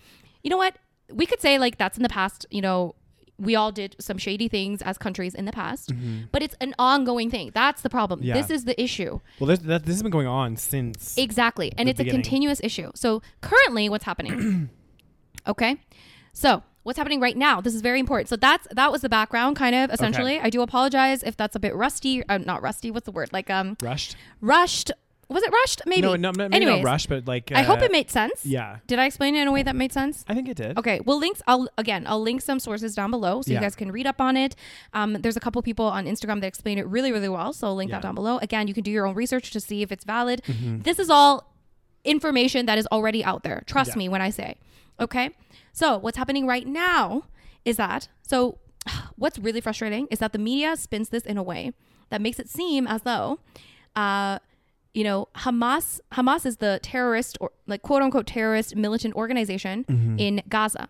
[0.42, 0.76] You know what?
[1.12, 2.94] We could say like that's in the past, you know,
[3.36, 5.90] we all did some shady things as countries in the past,
[6.30, 7.50] but it's an ongoing thing.
[7.52, 8.20] That's the problem.
[8.22, 8.34] Yeah.
[8.34, 9.18] This is the issue.
[9.40, 11.18] Well, this, that, this has been going on since.
[11.18, 11.72] Exactly.
[11.76, 12.92] And it's a continuous issue.
[12.94, 14.70] So currently what's happening?
[15.48, 15.76] okay.
[16.32, 17.60] So what's happening right now?
[17.60, 18.28] This is very important.
[18.28, 20.38] So that's that was the background kind of essentially.
[20.40, 22.26] I do apologize if that's a bit rusty.
[22.28, 22.90] Uh, not rusty.
[22.92, 23.32] What's the word?
[23.32, 24.16] Like um rushed.
[24.40, 24.92] rushed.
[25.28, 25.82] Was it rushed?
[25.86, 26.02] Maybe.
[26.02, 27.50] No, no, maybe Anyways, not rushed, but like.
[27.52, 28.44] I hope uh, it made sense.
[28.44, 30.24] Yeah, Did I explain it in a way that made sense?
[30.28, 30.76] I think it did.
[30.78, 31.40] Okay, well, links.
[31.46, 33.58] I'll again, I'll link some sources down below so Yeah.
[33.58, 34.54] you guys can read up on it.
[34.92, 37.52] Um, there's a couple people on Instagram that explain it really, really well.
[37.52, 37.96] So I'll link Yeah.
[37.96, 38.38] that down below.
[38.38, 40.42] Again, you can do your own research to see if it's valid.
[40.46, 40.80] Mm-hmm.
[40.82, 41.52] This is all
[42.04, 43.62] information that is already out there.
[43.66, 43.98] Trust Yeah.
[43.98, 44.56] me when I say.
[45.00, 45.30] Okay,
[45.72, 47.24] so what's happening right now
[47.64, 48.58] is that so.
[49.16, 51.72] What's really frustrating is that the media spins this in a way
[52.10, 53.38] that makes it seem as though.
[53.96, 54.38] Uh,
[54.94, 59.84] you know, Hamas Hamas is the terrorist or like quote unquote terrorist militant organization
[60.18, 60.88] in Gaza.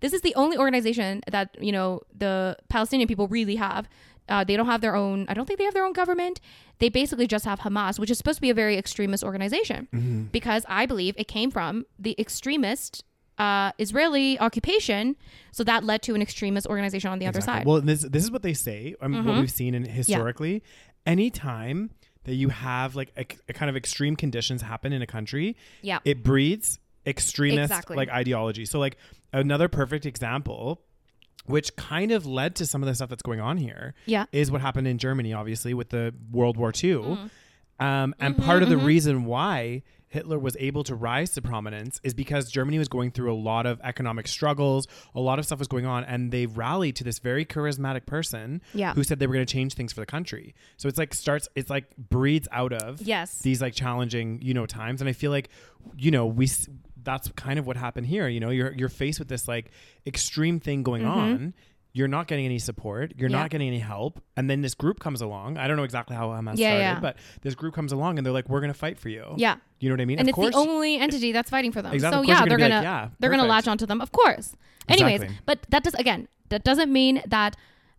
[0.00, 3.88] This is the only organization that, you know, the Palestinian people really have.
[4.28, 6.40] Uh, they don't have their own, I don't think they have their own government.
[6.78, 10.64] They basically just have Hamas, which is supposed to be a very extremist organization because
[10.68, 13.04] I believe it came from the extremist
[13.38, 15.16] uh, Israeli occupation.
[15.52, 17.66] So that led to an extremist organization on the other side.
[17.66, 18.94] Well, this this is what they say.
[19.00, 19.40] Um, What Mhm.
[19.40, 20.62] we've seen in historically,
[21.06, 21.90] anytime
[22.24, 25.98] that you have like a, a kind of extreme conditions happen in a country, yeah.
[26.04, 27.96] it breeds extremist Exactly.
[27.96, 28.64] like ideology.
[28.64, 28.96] So like
[29.32, 30.80] another perfect example
[31.46, 34.24] which kind of led to some of the stuff that's going on here Yeah.
[34.32, 36.94] is what happened in Germany obviously with the World War II.
[36.94, 37.30] Mm.
[37.80, 39.82] Um, and Mm-hmm, part of the reason why
[40.14, 43.66] Hitler was able to rise to prominence is because Germany was going through a lot
[43.66, 47.18] of economic struggles, a lot of stuff was going on, and they rallied to this
[47.18, 48.94] very charismatic person Yeah.
[48.94, 50.54] who said they were going to change things for the country.
[50.76, 53.40] So it's like starts, it's like breeds out of Yes.
[53.40, 55.02] these like challenging, you know, times.
[55.02, 55.50] And I feel like,
[55.96, 56.48] you know, we
[57.02, 58.28] that's kind of what happened here.
[58.28, 59.70] You know, you're you're faced with this like
[60.06, 61.18] extreme thing going mm-hmm.
[61.18, 61.54] on.
[61.96, 63.12] You're not getting any support.
[63.16, 63.30] You're.
[63.30, 63.38] Yeah.
[63.38, 64.20] not getting any help.
[64.36, 65.56] And then this group comes along.
[65.58, 67.00] I don't know exactly how Hamas Yeah, started, yeah.
[67.00, 69.56] but this group comes along and they're like, "We're going to fight for you." Yeah.
[69.78, 70.18] You know what I mean?
[70.18, 71.92] and of it's course, the only entity that's fighting for them.
[71.94, 72.26] Exactly.
[72.26, 74.54] So yeah, they're gonna gonna like, yeah, they're gonna latch onto them, of course.
[74.88, 75.38] Anyways, Exactly.
[75.46, 77.56] but that does again that doesn't mean that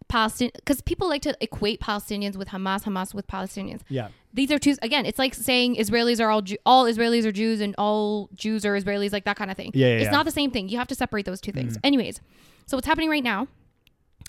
[0.07, 3.81] Palestine because people like to equate Palestinians with Hamas, Hamas with Palestinians.
[3.89, 5.05] yeah, These are two again.
[5.05, 8.73] It's like saying Israelis are all Jew- all Israelis are Jews and all Jews are
[8.77, 9.71] Israelis, like that kind of thing.
[9.73, 10.67] Yeah, it's not the same thing.
[10.69, 11.73] You have to separate those two things.
[11.77, 11.85] Mm-hmm.
[11.87, 12.19] Anyways,
[12.67, 13.47] so what's happening right now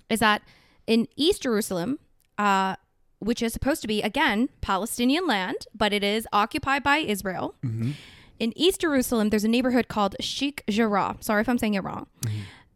[0.09, 0.43] is that
[0.87, 1.99] in East Jerusalem,
[2.39, 2.77] uh,
[3.19, 7.55] which is supposed to be again Palestinian land, but it is occupied by Israel.
[8.39, 11.17] In East Jerusalem, there's a neighborhood called Sheikh Jarrah.
[11.21, 12.07] Sorry if I'm saying it wrong.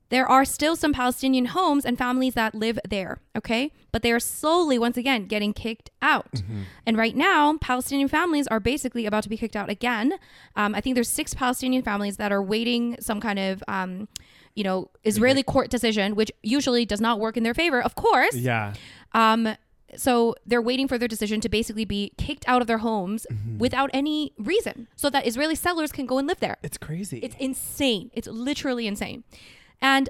[0.08, 3.70] There are still some Palestinian homes and families that live there, okay?
[3.92, 6.42] But they are slowly, once again, getting kicked out.
[6.84, 10.14] And right now, Palestinian families are basically about to be kicked out again.
[10.56, 14.08] Um, I think there's six Palestinian families that are waiting some kind of, um,
[14.54, 18.34] you know, Israeli court decision, which usually does not work in their favor, of course.
[18.34, 18.74] Yeah.
[19.12, 19.56] Um,
[19.96, 23.26] so they're waiting for their decision to basically be kicked out of their homes
[23.58, 26.58] without any reason, so that Israeli settlers can go and live there.
[26.62, 27.18] It's crazy.
[27.18, 28.10] It's insane.
[28.14, 29.24] It's literally insane.
[29.80, 30.08] And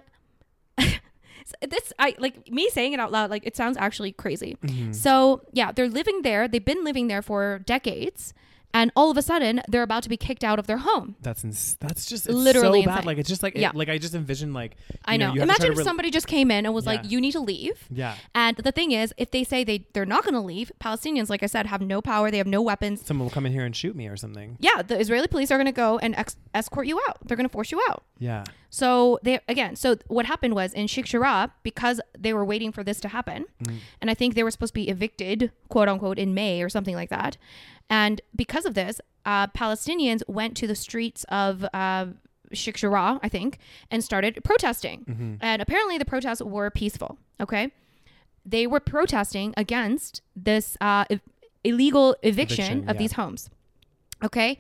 [0.77, 4.57] this I like me saying it out loud like it sounds actually crazy.
[4.63, 4.93] Mm-hmm.
[4.93, 6.47] So, yeah, they're living there.
[6.49, 8.35] They've been living there for decades.
[8.73, 11.17] And all of a sudden, they're about to be kicked out of their home.
[11.23, 12.93] that's ins- that's just it's Literally so bad.
[12.99, 13.07] insane.
[13.07, 13.73] Like it's just like it- Yeah.
[13.75, 15.33] like I just envision like I know.
[15.35, 17.21] you have to try Imagine if rel- somebody just came in and was like, "You
[17.21, 20.35] need to leave." yeah And the thing is, if they say they they're not going
[20.35, 22.31] to leave, Palestinians, like I said, have no power.
[22.31, 23.05] They have no weapons.
[23.05, 24.57] someone will come in here and shoot me or something.
[24.61, 27.19] Yeah, the Israeli police are going to go and ex- escort you out.
[27.27, 28.05] They're going to force you out.
[28.19, 28.45] Yeah.
[28.73, 32.85] So they again, so what happened was in Sheikh Jarrah, because they were waiting for
[32.85, 33.47] this to happen,
[34.01, 36.95] and I think they were supposed to be evicted, quote unquote, in May or something
[36.95, 37.37] like that.
[37.89, 42.07] And because of this, uh, Palestinians went to the streets of uh,
[42.53, 43.59] Sheikh Jarrah, I think,
[43.91, 45.39] and started protesting.
[45.41, 47.19] And apparently, the protests were peaceful.
[47.41, 47.73] Okay,
[48.47, 51.21] they were protesting against this uh, i-
[51.65, 52.99] illegal eviction, Eviction, of yeah.
[52.99, 53.51] these homes.
[54.23, 54.59] Okay.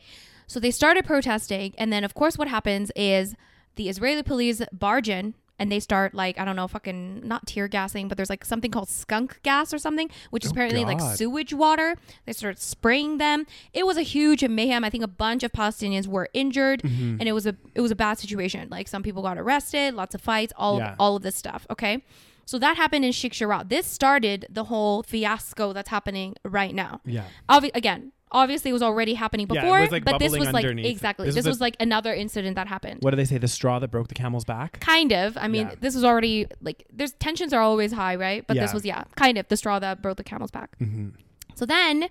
[0.48, 1.74] So they started protesting.
[1.78, 3.36] And then, of course, what happens is
[3.76, 7.68] the Israeli police barge in and they start, like, I don't know, fucking not tear
[7.68, 11.00] gassing, but there's like something called skunk gas or something, which is Oh, apparently like
[11.16, 11.96] sewage water.
[12.24, 13.44] They start spraying them.
[13.74, 14.84] It was a huge mayhem.
[14.84, 17.16] I think a bunch of Palestinians were injured Mm-hmm.
[17.20, 18.68] and it was a it was a bad situation.
[18.70, 20.92] Like some people got arrested, lots of fights, all Yeah.
[20.92, 21.66] of, all of this stuff.
[21.68, 22.02] Okay.
[22.46, 23.64] So that happened in Sheikh Jarrah.
[23.68, 27.24] This started the whole fiasco that's happening right now Yeah.
[27.48, 30.40] obvi- again, obviously it was already happening Yeah, it before, was, like, but this bubbling
[30.46, 30.86] was like underneath.
[30.86, 33.02] exactly This this, was was, a- like another incident that happened.
[33.02, 33.38] What do they say?
[33.38, 34.80] The straw that broke the camel's back.
[34.80, 35.36] Kind of.
[35.36, 35.74] I mean, Yeah.
[35.80, 38.46] this was already like there's tensions are always high, right?
[38.46, 38.74] But this Yeah.
[38.74, 40.78] was yeah, kind of the straw that broke the camel's back.
[40.78, 41.08] Mm-hmm.
[41.54, 42.08] So then,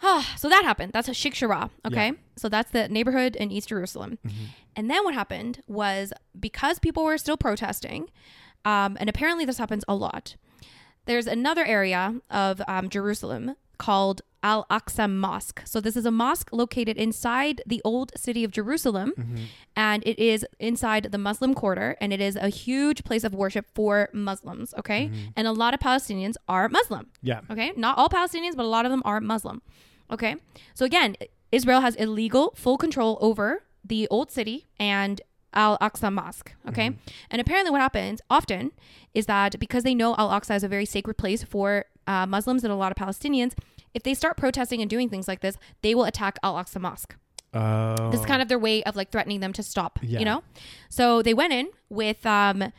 [0.36, 0.92] so that happened.
[0.92, 1.70] That's a Sheikh Jarrah.
[1.86, 2.12] Okay, Yeah.
[2.36, 4.18] so that's the neighborhood in East Jerusalem.
[4.74, 8.10] And then what happened was because people were still protesting,
[8.64, 10.36] um, and apparently this happens a lot.
[11.06, 15.60] There's another area of um, Jerusalem called Al Aqsa Mosque.
[15.64, 19.44] So this is a mosque located inside the old city of Jerusalem, mm-hmm.
[19.74, 23.66] and it is inside the Muslim quarter, and it is a huge place of worship
[23.74, 24.72] for Muslims.
[24.78, 25.30] Okay, mm-hmm.
[25.34, 27.08] and a lot of Palestinians are Muslim.
[27.22, 27.40] Yeah.
[27.50, 27.72] Okay.
[27.76, 29.62] Not all Palestinians, but a lot of them are Muslim.
[30.12, 30.36] Okay.
[30.74, 31.16] So again,
[31.50, 35.20] Israel has illegal full control over the old city and
[35.54, 36.52] Al Aqsa Mosque.
[36.68, 36.90] Okay.
[36.90, 37.10] Mm-hmm.
[37.32, 38.70] And apparently, what happens often
[39.12, 42.64] is that because they know Al Aqsa is a very sacred place for uh, Muslims
[42.64, 43.52] and a lot of Palestinians,
[43.94, 47.16] if they start protesting and doing things like this, they will attack Al Aqsa Mosque.
[47.54, 48.10] Oh.
[48.10, 50.18] This is kind of their way of like threatening them to stop, Yeah.
[50.18, 50.42] you know?
[50.90, 52.72] So they went in with um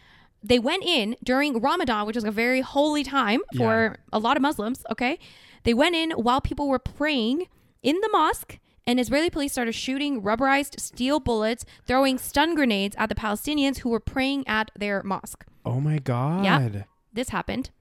[0.43, 4.41] they went in during Ramadan, which is a very holy time for a lot of
[4.41, 5.17] Muslims, okay?
[5.63, 7.47] They went in while people were praying
[7.81, 13.09] in the mosque and Israeli police started shooting rubberized steel bullets, throwing stun grenades at
[13.09, 15.43] the Palestinians who were praying at their mosque.
[15.65, 16.45] oh my god.
[16.45, 16.83] Yeah.
[17.11, 17.71] This happened.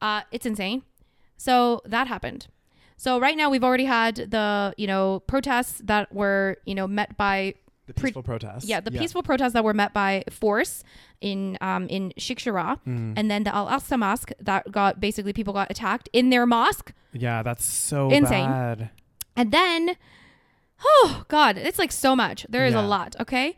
[0.00, 0.82] Uh, it's insane.
[1.36, 2.46] So that happened.
[2.96, 7.16] So right now we've already had the you know protests that were you know met
[7.16, 7.54] by
[7.86, 8.66] The Pre- peaceful protest.
[8.66, 10.82] yeah the peaceful protests that were met by force
[11.20, 13.14] in um in Sheikh Jarrah Mm.
[13.18, 16.92] and then the Al Aqsa Mosque that got basically people got attacked in their mosque
[17.12, 18.48] Yeah, that's so Insane.
[18.48, 18.90] bad.
[19.36, 19.96] and then
[20.84, 22.80] oh god it's like so much there is Yeah.
[22.84, 23.56] a lot okay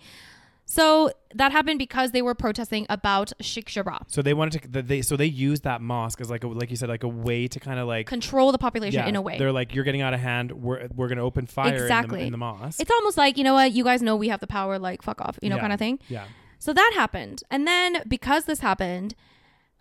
[0.70, 4.82] so that happened because they were protesting about Sheikh Jarrah So they wanted to.
[4.82, 7.48] They so they used that mosque as like a like you said like a way
[7.48, 10.02] to kind of like control the population yeah, in a way They're like you're getting
[10.02, 10.52] out of hand.
[10.52, 12.22] We're we're gonna open fire in the- Exactly.
[12.26, 12.80] in, the, mosque.
[12.80, 15.20] it's almost like you know what you guys know we have the power like fuck
[15.22, 15.60] off you know Yeah.
[15.62, 16.24] kind of thing yeah.
[16.60, 17.44] So that happened.
[17.52, 19.14] And then because this happened,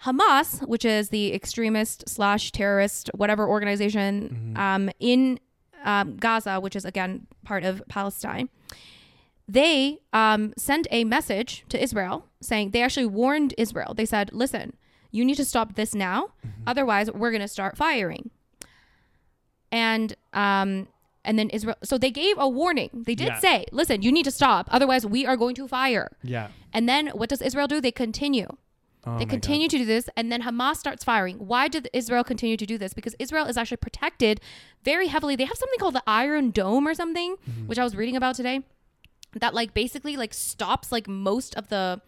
[0.06, 5.40] Hamas, which is the extremist slash terrorist, whatever organization um, in
[5.84, 8.50] um, Gaza, which is again part of Palestine,
[9.48, 13.94] they um, sent a message to Israel saying they actually warned Israel.
[13.94, 14.74] They said, listen,
[15.12, 16.30] you need to stop this now.
[16.66, 18.30] Otherwise, we're going to start firing.
[19.72, 20.88] And um,
[21.26, 22.90] and then Israel, so they gave a warning.
[23.06, 23.40] They did Yeah.
[23.40, 24.68] say, listen, you need to stop.
[24.72, 26.10] Otherwise, we are going to fire.
[26.24, 26.48] Yeah.
[26.74, 27.82] And then what does Israel do?
[27.82, 28.48] They continue.
[29.06, 31.38] Oh they continue to do this, and then Hamas starts firing.
[31.38, 32.94] Why did Israel continue to do this?
[32.94, 34.42] Because Israel is actually protected
[34.84, 35.36] very heavily.
[35.38, 37.68] They have something called the Iron Dome or something, Mm-hmm.
[37.68, 38.62] which I was reading about today,
[39.40, 42.02] that like basically like stops like most of the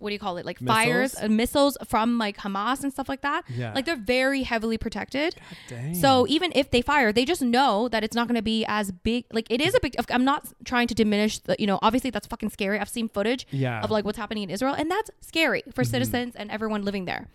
[0.00, 0.46] what do you call it?
[0.46, 0.76] Like Missiles?
[0.76, 3.42] fires, uh, missiles from like Hamas and stuff like that.
[3.48, 3.72] Yeah.
[3.74, 5.34] Like they're very heavily protected.
[5.68, 5.92] Dang.
[5.94, 8.92] So even if they fire, they just know that it's not going to be as
[8.92, 9.24] big.
[9.32, 9.96] Like it is a big.
[10.08, 11.56] I'm not trying to diminish the.
[11.58, 12.78] You know, obviously that's fucking scary.
[12.78, 13.74] I've seen footage Yeah.
[13.74, 13.84] Mm-hmm.
[13.86, 17.26] of like what's happening in Israel, and that's scary for citizens and everyone living there.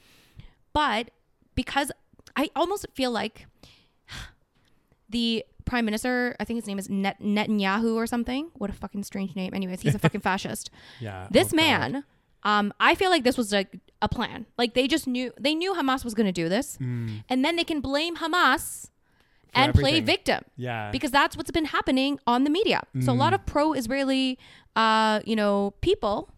[0.72, 1.12] But
[1.56, 1.92] because
[2.38, 3.46] I almost feel like
[5.10, 8.52] the prime minister, I think his name is Net- Netanyahu or something.
[8.56, 9.54] What a fucking strange name.
[9.54, 10.70] Anyways, he's a fucking fascist.
[11.00, 11.28] yeah.
[11.32, 12.04] This Oh, man,
[12.44, 14.46] um, I feel like this was like a plan.
[14.58, 17.64] Like they just knew they knew Hamas was going to do this, and then they
[17.64, 18.90] can blame Hamas
[19.56, 20.06] and play Mm.
[20.06, 20.90] victim Yeah.
[20.92, 22.82] because that's what's been happening on the media.
[23.02, 23.20] So a Mm.
[23.20, 24.40] lot of pro-Israeli,
[24.76, 26.30] uh, you know, people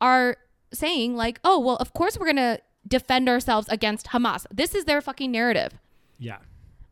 [0.00, 0.36] are
[0.72, 5.00] saying like, "Oh, well, of course we're gonna defend ourselves against Hamas." This is their
[5.00, 5.72] fucking narrative.
[6.18, 6.38] yeah.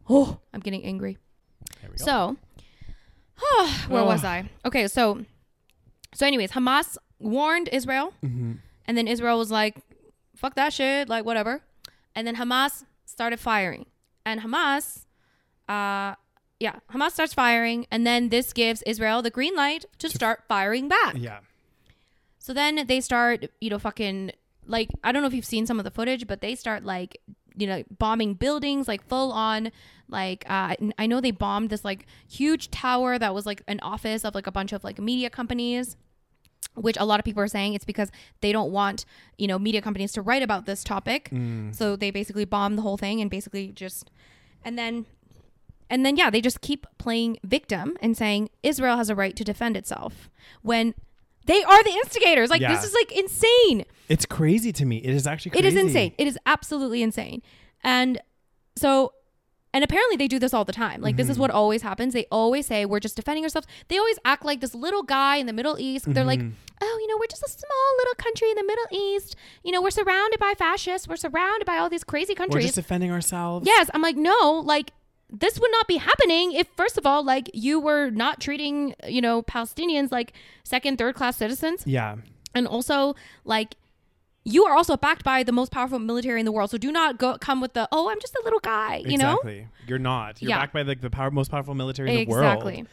[0.09, 1.17] Oh, I'm getting angry.
[1.81, 2.05] There we go.
[2.05, 2.37] So,
[3.89, 4.07] where Oh.
[4.07, 4.49] was I?
[4.65, 5.25] Okay, so,
[6.15, 8.53] so anyways, Hamas warned Israel, Mm-hmm.
[8.87, 9.77] and then Israel was like,
[10.37, 11.63] "Fuck that shit," like whatever,
[12.15, 13.87] and then Hamas started firing,
[14.25, 15.05] and Hamas,
[15.69, 16.15] uh,
[16.61, 20.89] yeah, Hamas starts firing, and then this gives Israel the green light to start firing
[20.89, 21.15] back.
[21.17, 21.41] yeah.
[22.39, 24.33] So then they start, you know, fucking
[24.67, 27.19] like I don't know if you've seen some of the footage, but they start like
[27.57, 29.71] you know bombing buildings like full on
[30.09, 33.81] like uh, I- I know they bombed this like huge tower that was like an
[33.81, 35.97] office of like a bunch of like media companies
[36.75, 38.11] which a lot of people are saying it's because
[38.41, 39.05] they don't want
[39.37, 41.29] you know media companies to write about this topic.
[41.73, 44.11] So they basically bomb the whole thing and basically just
[44.65, 45.05] and then
[45.91, 49.45] and then yeah they just keep playing victim and saying israel has a right to
[49.45, 50.31] defend itself
[50.63, 50.95] when
[51.47, 52.51] they are the instigators.
[52.51, 52.75] Like Yeah.
[52.75, 53.85] this is like insane.
[54.09, 54.99] It's crazy to me.
[54.99, 55.77] It is actually it crazy.
[55.77, 56.15] is insane.
[56.19, 57.43] It is absolutely insane.
[57.83, 58.21] And
[58.77, 59.13] so
[59.75, 61.01] and apparently they do this all the time.
[61.01, 61.43] Like this is mm-hmm.
[61.43, 62.13] what always happens.
[62.13, 63.67] They always say we're just defending ourselves.
[63.89, 66.13] They always act like this little guy in the middle east.
[66.13, 66.51] They're like mm-hmm.
[66.83, 69.37] oh you know we're just a small little country in the middle east.
[69.65, 71.09] You know we're surrounded by fascists.
[71.09, 72.63] We're surrounded by all these crazy countries.
[72.63, 73.67] We're just defending ourselves.
[73.67, 74.93] Yes, I'm like, no, like
[75.35, 79.21] this would not be happening if first of all, like you were not treating, you
[79.23, 81.83] know, Palestinians like second, third class citizens.
[81.87, 82.17] Yeah.
[82.55, 83.77] And also like
[84.45, 86.69] you are also backed by the most powerful military in the world.
[86.71, 89.35] So do not go come with the, oh, I'm just a little guy, you know?
[89.37, 89.69] exactly.
[89.87, 90.43] You're not.
[90.43, 90.59] You're Yeah.
[90.59, 92.85] backed by like the power, most powerful military in the world Exactly.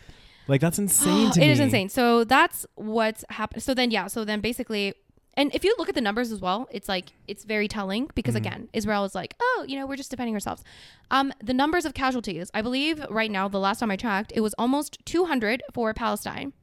[0.47, 1.51] Like that's insane to It me.
[1.51, 1.89] is insane.
[1.89, 3.63] So that's what's happened.
[3.63, 4.07] So then, yeah.
[4.07, 4.93] So then basically,
[5.35, 8.35] and if you look at the numbers as well, it's like, it's very telling because
[8.35, 8.45] Mm-hmm.
[8.45, 10.63] again, Israel is like, oh, you know, we're just defending ourselves.
[11.11, 14.41] Um, the numbers of casualties, I believe right now, the last time I checked, it
[14.41, 16.53] was almost 200 for Palestine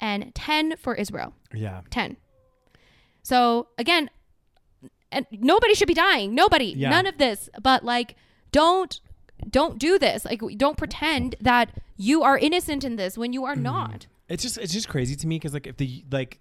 [0.00, 1.34] and 10 for Israel.
[1.52, 1.82] Yeah.
[1.90, 2.16] 10.
[3.22, 4.10] So again,
[5.12, 6.34] and nobody should be dying.
[6.34, 6.66] Nobody.
[6.76, 6.90] Yeah.
[6.90, 7.48] None of this.
[7.62, 8.16] But like,
[8.52, 9.00] don't
[9.50, 10.24] don't do this.
[10.24, 13.50] Like, don't pretend that you are innocent in this when you Mm-hmm.
[13.60, 14.06] are not.
[14.28, 16.40] It's just it's just crazy to me because like if the like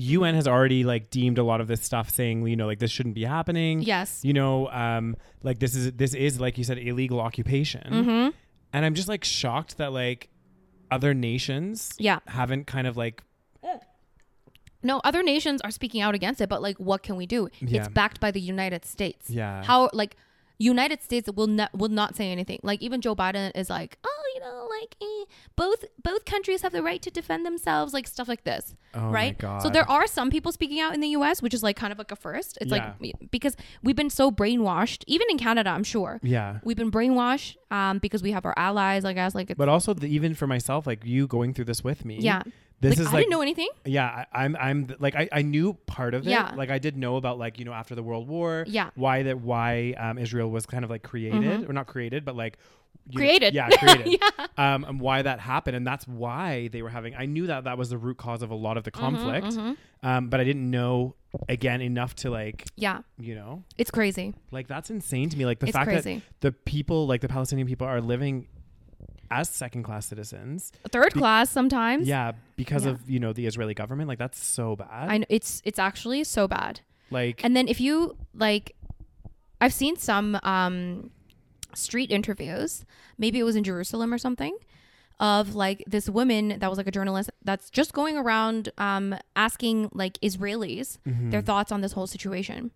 [0.00, 2.90] UN has already like deemed a lot of this stuff saying you know like this
[2.90, 3.80] shouldn't be happening.
[3.82, 4.20] Yes.
[4.24, 8.28] You know, um, like this is this is like you said illegal occupation, Mm-hmm.
[8.72, 10.28] and I'm just like shocked that like
[10.90, 12.18] other nations Yeah.
[12.26, 13.22] haven't kind of like
[14.82, 17.48] No, other nations are speaking out against it, but like, what can we do?
[17.60, 17.80] Yeah.
[17.80, 19.28] It's backed by the United States.
[19.28, 19.62] Yeah.
[19.62, 20.16] How like
[20.60, 22.60] United States will not will not say anything.
[22.62, 25.24] Like even Joe Biden is like, oh, you know, like eh,
[25.56, 29.40] both both countries have the right to defend themselves, like stuff like this, Oh right?
[29.62, 31.98] So there are some people speaking out in the U.S., which is like kind of
[31.98, 32.58] like a first.
[32.60, 32.92] It's Yeah.
[33.00, 36.20] like because we've been so brainwashed, even in Canada, I'm sure.
[36.22, 36.58] yeah.
[36.62, 39.34] We've been brainwashed um, because we have our allies, I guess.
[39.34, 42.18] Like, it's, But also the, even for myself, like you going through this with me.
[42.20, 42.42] yeah,
[42.80, 43.68] This like, is I like didn't know anything.
[43.84, 46.30] Yeah, I, I'm I'm like I, I knew part of it.
[46.30, 46.54] Yeah.
[46.56, 48.64] Like I did know about like you know after the World War.
[48.66, 48.90] Yeah.
[48.94, 52.56] Why that why um, Israel was kind of like created or not created but like
[53.08, 53.54] you know- Created.
[53.54, 54.20] yeah, created.
[54.38, 54.46] Yeah.
[54.56, 57.14] Um, and why that happened, and that's why they were having.
[57.14, 59.48] I knew that that was the root cause of a lot of the conflict.
[59.48, 59.72] Mm-hmm.
[60.06, 61.16] Um, but I didn't know
[61.48, 64.34] again enough to like Yeah, you know it's crazy.
[64.50, 65.44] like that's insane to me.
[65.46, 66.22] Like the It's fact crazy.
[66.40, 68.46] that the people like the Palestinian people are living
[69.30, 70.72] as second class citizens.
[70.90, 72.06] Third class sometimes.
[72.08, 72.90] Yeah, because Yeah.
[72.92, 74.08] of you know the Israeli government.
[74.08, 75.08] Like that's so bad.
[75.08, 76.80] I know it's it's actually so bad.
[77.10, 78.74] like And then if you like,
[79.60, 81.10] I've seen some um,
[81.74, 82.84] street interviews.
[83.18, 84.56] Maybe it was in Jerusalem or something.
[85.20, 89.90] Of like this woman that was like a journalist that's just going around um, asking
[89.92, 91.28] like Israelis Mm-hmm.
[91.28, 92.70] their thoughts on this whole situation,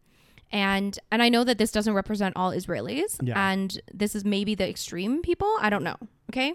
[0.55, 3.51] and and I know that this doesn't represent all Israelis, Yeah.
[3.51, 5.53] and this is maybe the extreme people.
[5.61, 5.97] I don't know,
[6.31, 6.55] okay,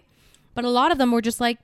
[0.56, 1.60] but a lot of them were just like,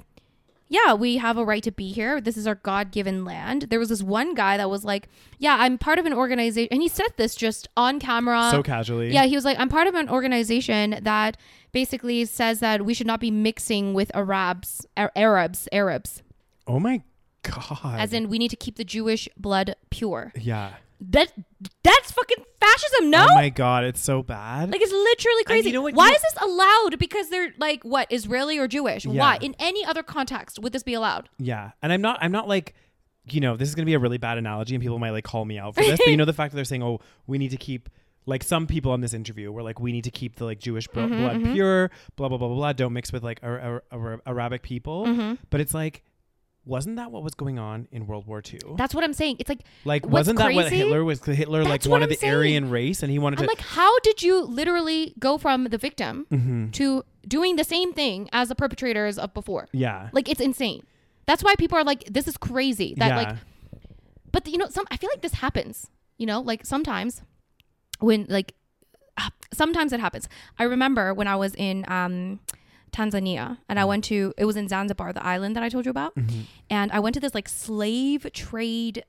[0.68, 2.20] yeah, we have a right to be here.
[2.20, 3.64] This is our God given land.
[3.70, 5.08] There was this one guy that was like,
[5.38, 6.70] yeah, I'm part of an organization.
[6.72, 8.50] And he said this just on camera.
[8.52, 9.14] so casually.
[9.14, 11.38] Yeah, he was like, I'm part of an organization that
[11.72, 16.24] basically says that we should not be mixing with Arabs, Ar- Arabs, Arabs.
[16.68, 17.04] Oh my
[17.44, 18.00] God.
[18.00, 20.34] as in we need to keep the Jewish blood pure.
[20.36, 20.74] yeah.
[21.02, 21.32] That
[21.84, 23.28] that's fucking fascism, no?
[23.30, 24.72] Oh my God, it's so bad.
[24.72, 25.70] Like it's literally crazy.
[25.70, 26.98] you know what- Why you is this allowed?
[27.00, 29.06] Because they're like what Israeli or Jewish?
[29.06, 29.12] Yeah.
[29.20, 29.38] Why?
[29.42, 31.30] In any other context would this be allowed?
[31.38, 32.18] Yeah, and I'm not.
[32.22, 32.76] I'm not like,
[33.30, 35.44] you know, this is gonna be a really bad analogy, and people might like call
[35.46, 35.98] me out for this.
[35.98, 37.90] but you know, the fact that they're saying, "Oh, we need to keep."
[38.28, 40.88] Like some people on this interview were like, "We need to keep the like Jewish
[40.88, 42.74] blo- Mm-hmm, blood pure." Blah blah blah blah blah.
[42.74, 45.06] Don't mix with like Ar- Ar- Ar- Arabic people.
[45.06, 45.34] Mm-hmm.
[45.52, 46.04] But it's like,
[46.66, 48.60] wasn't that what was going on in World War II?
[48.76, 49.38] That's what I'm saying.
[49.40, 51.24] It's like like, wasn't that what Hitler was?
[51.24, 52.34] Hitler like That's what wanted I'm the saying.
[52.34, 53.52] Aryan race, and he wanted I'm to.
[53.52, 56.72] like, how did you literally go from the victim Mhm.
[56.74, 59.68] to doing the same thing as the perpetrators of before?
[59.72, 60.10] yeah.
[60.12, 60.84] Like it's insane.
[61.28, 62.94] That's why people are like, this is crazy.
[62.98, 63.18] That yeah.
[63.18, 63.38] like
[64.32, 67.22] but you know some i feel like this happens you know like sometimes
[68.00, 68.54] when like
[69.18, 70.28] ah, sometimes it happens
[70.60, 72.42] i remember when i was in um
[72.96, 75.92] tanzania and i went to it was in zanzibar the island that i told you
[75.98, 76.42] about Mm-hmm.
[76.70, 79.04] and i went to this like slave trade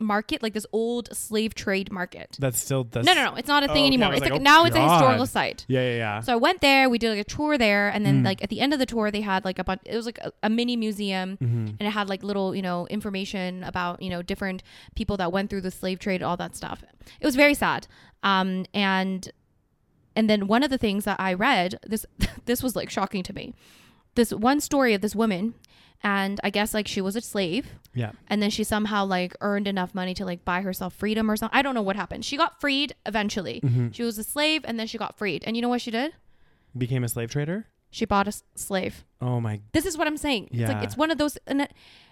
[0.00, 3.62] market like this old slave trade market that's still that's no no no it's not
[3.62, 5.96] a thing Oh, anymore it's like, like, oh, now it's a historical site Yeah, yeah,
[6.04, 6.20] yeah.
[6.20, 6.90] so I went there.
[6.90, 8.24] We did like a tour there, and then Mm.
[8.30, 9.82] like at the end of the tour, they had like a bunch.
[9.86, 11.66] It was like a, a mini museum, Mm-hmm.
[11.78, 14.62] and it had like little you know information about you know different
[14.98, 16.78] people that went through the slave trade, all that stuff.
[17.20, 17.86] It was very sad.
[18.24, 19.30] Um, and
[20.16, 22.06] and then one of the things that I read this
[22.44, 23.54] this was like shocking to me.
[24.14, 25.54] This one story of this woman,
[26.02, 28.12] and I guess like she was a slave, yeah.
[28.28, 31.56] and then she somehow like earned enough money to like buy herself freedom or something.
[31.58, 32.24] I don't know what happened.
[32.24, 33.60] She got freed eventually.
[33.60, 33.88] Mm-hmm.
[33.90, 35.42] She was a slave, and then she got freed.
[35.46, 36.12] And you know what she did?
[36.78, 37.66] Became a slave trader.
[37.90, 39.04] She bought a s- slave.
[39.20, 39.60] Oh my.
[39.72, 40.48] This is what I'm saying.
[40.52, 40.82] It's like Yeah.
[40.82, 41.66] it's one of those, and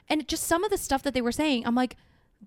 [0.09, 1.97] and just some of the stuff that they were saying, I'm like,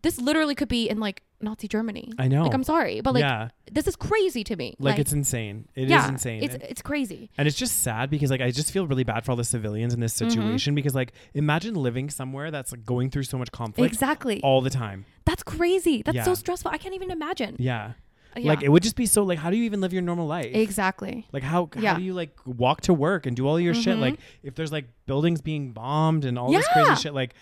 [0.01, 2.11] this literally could be in like Nazi Germany.
[2.19, 2.43] I know.
[2.43, 3.49] Like I'm sorry, but like yeah.
[3.71, 4.75] this is crazy to me.
[4.79, 5.67] Like, it's insane.
[5.75, 6.43] It is yeah, insane.
[6.43, 7.29] It's it's crazy.
[7.37, 9.93] And it's just sad because like I just feel really bad for all the civilians
[9.93, 10.29] in this Mm-hmm.
[10.29, 14.41] situation because like imagine living somewhere that's like going through so much conflict Exactly.
[14.43, 15.05] all the time.
[15.25, 16.01] That's crazy.
[16.03, 16.71] That's so stressful.
[16.71, 17.55] I can't even imagine.
[17.59, 17.93] Yeah.
[18.37, 18.49] Yeah.
[18.49, 20.53] Like it would just be so like how do you even live your normal life?
[20.53, 21.25] exactly.
[21.31, 21.93] Like how Yeah.
[21.93, 23.95] how do you like walk to work and do all your shit?
[23.97, 24.01] Mhm.
[24.01, 27.33] Like if there's like buildings being bombed and all this crazy shit, like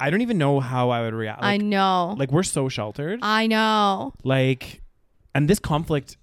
[0.00, 1.42] I don't even know how I would react.
[1.42, 2.14] I know.
[2.18, 3.20] like we're so sheltered.
[3.22, 4.14] I know.
[4.24, 4.80] like
[5.34, 6.16] and this conflict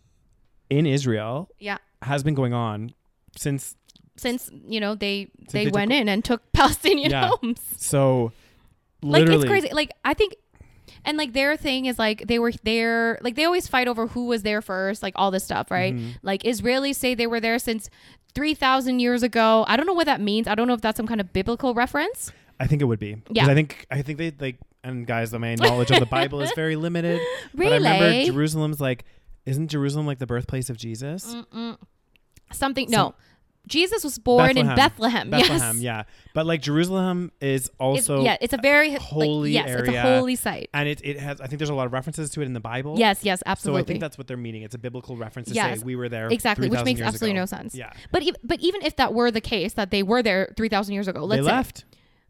[0.69, 1.77] in Israel Yeah.
[2.01, 2.93] has been going on
[3.37, 3.75] since
[4.17, 7.29] Since you know they they, they went took- in and took Palestinian Yeah.
[7.41, 7.61] homes.
[7.77, 8.31] so
[9.03, 10.35] like it's crazy like i think
[11.05, 14.25] and like their thing is like they were there like they always fight over who
[14.25, 16.09] was there first like all this stuff right Mm-hmm.
[16.23, 17.91] like israelis say they were there since
[18.33, 21.05] 3000 years ago i don't know what that means i don't know if that's some
[21.07, 23.17] kind of biblical reference I think it would be.
[23.29, 23.47] Yeah.
[23.47, 26.75] I think I think they like and guys, my knowledge of the Bible is very
[26.75, 27.21] limited.
[27.53, 27.79] Really?
[27.79, 29.05] But I remember Jerusalem's like
[29.45, 31.33] isn't Jerusalem like the birthplace of Jesus?
[31.53, 31.77] Mm,
[32.51, 33.13] something no
[33.67, 36.03] jesus was born in bethlehem Bethlehem, yes yeah.
[36.33, 40.01] But like Jerusalem is It's- also yeah it's a very holy like, yes it's a
[40.01, 42.45] holy site and it it has I think there's a lot of references to it
[42.45, 42.95] in the Bible.
[42.97, 43.81] yes yes absolutely.
[43.81, 44.61] So I think that's what they're meaning.
[44.63, 45.79] It's a biblical reference to Yes.
[45.79, 47.41] say we were there exactly which makes absolutely ago.
[47.41, 47.91] no sense Yeah.
[48.11, 51.09] but even but even if that were the case that they were there 3000 years
[51.09, 51.85] ago let's they say left.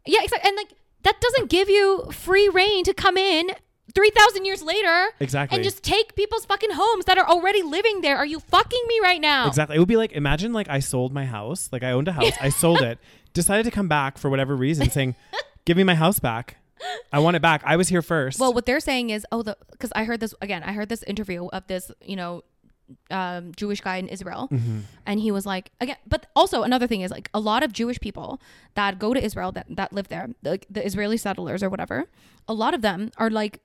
[0.08, 0.48] Yeah, exactly.
[0.48, 0.70] And like
[1.02, 3.50] that doesn't give you free reign to come in
[3.94, 5.56] 3000 years later Exactly.
[5.56, 8.16] and just take people's fucking homes that are already living there.
[8.16, 9.46] Are you fucking me right now?
[9.46, 9.76] Exactly.
[9.76, 12.32] It would be like imagine like I sold my house, like I owned a house,
[12.40, 12.98] I sold it,
[13.32, 15.14] decided to come back for whatever reason, saying,
[15.64, 16.56] "Give me my house back.
[17.12, 17.62] I want it back.
[17.64, 18.38] I was here first.
[18.38, 20.62] Well, what they're saying is, oh, the because I heard this again.
[20.62, 22.42] I heard this interview of this, you know,
[23.10, 24.78] um, Jewish guy in Israel, Mm-hmm.
[25.06, 25.96] and he was like, again.
[26.06, 28.40] But also another thing is like a lot of Jewish people
[28.74, 32.06] that go to Israel that that live there, like the Israeli settlers or whatever.
[32.48, 33.60] A lot of them are like.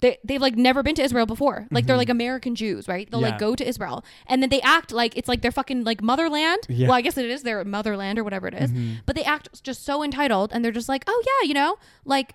[0.00, 1.68] They, they've like never been to Israel before.
[1.70, 3.08] Like they're like American Jews, right?
[3.08, 3.26] They'll Mm-hmm.
[3.26, 3.30] Yeah.
[3.34, 6.62] like go to Israel and then they act like it's like their fucking like motherland.
[6.68, 6.88] Yeah.
[6.88, 8.72] Well, I guess it is their motherland or whatever it is.
[9.06, 12.34] But they act just so entitled and they're just like, oh yeah, you know, like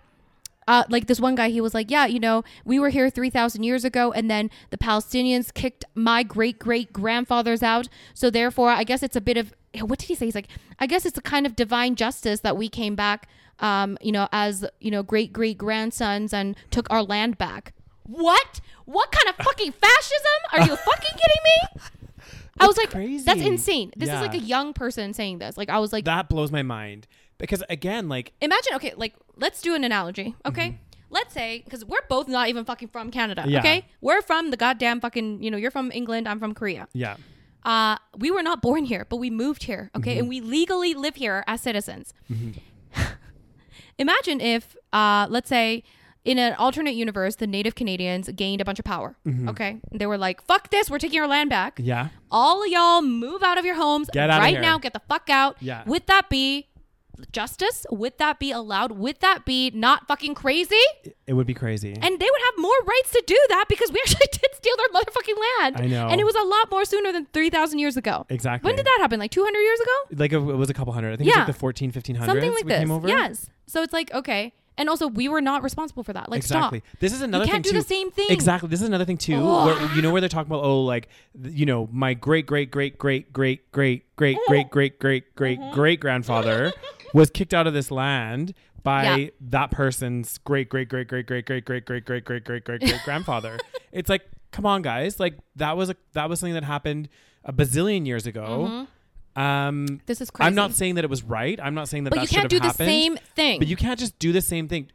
[0.72, 3.64] uh, like this one guy, he was like, yeah, you know, we were here 3,000
[3.64, 7.88] years ago, and then the Palestinians kicked my great great grandfathers out.
[8.14, 10.26] So therefore, I guess it's a bit of what did he say?
[10.26, 10.48] He's like,
[10.80, 13.28] I guess it's a kind of divine justice that we came back,
[13.60, 17.74] um, you know, as you know, great great grandsons and took our land back.
[18.04, 18.60] What?
[18.86, 20.40] What kind of fucking fascism?
[20.54, 21.82] Are you fucking kidding me?
[22.60, 22.92] I was like,
[23.26, 23.92] that's insane.
[23.98, 24.16] This Yeah.
[24.16, 25.58] is like a young person saying this.
[25.58, 27.08] Like, I was like, that blows my mind
[27.42, 30.80] because again, like imagine okay like let's do an analogy okay
[31.10, 33.50] let's say because we're both not even fucking from canada Mm-hmm.
[33.52, 33.60] Yeah.
[33.60, 37.18] okay we're from the goddamn fucking you know you're from england i'm from korea yeah,
[37.66, 40.20] uh we were not born here but we moved here okay Mm-hmm.
[40.20, 42.14] and we legally live here as citizens
[43.98, 45.84] imagine if uh let's say
[46.24, 49.50] in an alternate universe the native canadians gained a bunch of power Mm-hmm.
[49.50, 53.02] okay they were like fuck this we're taking our land back yeah, all of y'all
[53.02, 54.62] move out of your homes Get outta right here.
[54.62, 55.84] now get the fuck out Yeah.
[55.86, 56.68] would that be
[57.32, 57.86] justice?
[57.92, 58.94] Would that be allowed?
[58.94, 60.76] Would that be not fucking crazy?
[61.28, 61.94] It would be crazy.
[61.94, 64.90] And they would have more rights to do that because we actually did steal their
[64.90, 65.78] motherfucking land.
[65.82, 66.08] I know.
[66.08, 68.26] And it was a lot more sooner than 3,000 years ago.
[68.30, 68.68] exactly.
[68.68, 69.20] When did that happen?
[69.20, 69.92] Like 200 years ago?
[70.16, 71.14] Like it was a couple hundred.
[71.14, 72.26] I think it was like the 14, 1500s.
[72.26, 72.90] Something like this.
[73.06, 73.50] Yes.
[73.68, 74.54] So it's like, okay.
[74.78, 76.30] And also, we were not responsible for that.
[76.32, 76.80] Like, exactly.
[76.80, 77.00] stop.
[77.02, 77.50] This is another thing.
[77.50, 77.84] you can't thing do too.
[77.84, 78.28] the same thing.
[78.30, 78.70] Exactly.
[78.70, 79.40] This is another thing too.
[79.44, 81.10] Where, you know where they're talking about oh like
[81.44, 85.74] you know my great great great great great great great great great great great Mm-hmm.
[85.74, 86.72] great grandfather
[87.14, 88.54] was kicked out of this land
[88.84, 89.30] by Yeah.
[89.42, 93.04] that person's great great great great great great great great great great great great great
[93.04, 93.58] grandfather.
[93.92, 97.10] It's like come on guys, like that was a that was something that happened
[97.44, 98.88] a bazillion years ago.
[99.36, 100.48] Um This is crazy.
[100.48, 101.60] I'm not saying that it was right.
[101.62, 103.60] I'm not saying that But that you can't do the same thing.
[103.60, 104.92] But you can't just do the same thing.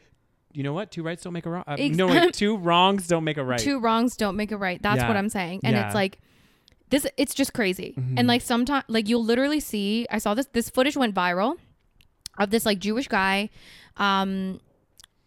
[0.52, 0.90] You know what?
[0.90, 1.64] Two rights don't make a wrong.
[1.66, 2.32] Uh, Ex- no, wait.
[2.32, 3.58] Two wrongs don't make a right.
[3.58, 4.80] Two wrongs don't make a right.
[4.82, 5.08] That's Yeah.
[5.08, 5.60] what I'm saying.
[5.64, 5.80] And Yeah.
[5.80, 5.86] Mm-hmm.
[5.88, 6.18] it's like
[6.90, 7.94] this it's just crazy.
[8.16, 11.56] And like sometimes like you'll literally see I saw this this footage went viral
[12.38, 13.50] of this like Jewish guy
[13.96, 14.60] um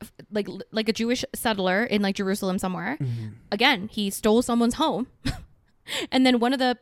[0.01, 2.97] f- like like a Jewish settler in like Jerusalem somewhere.
[3.01, 3.27] Mm-hmm.
[3.51, 5.07] Again, he stole someone's home.
[6.11, 6.77] and then one of the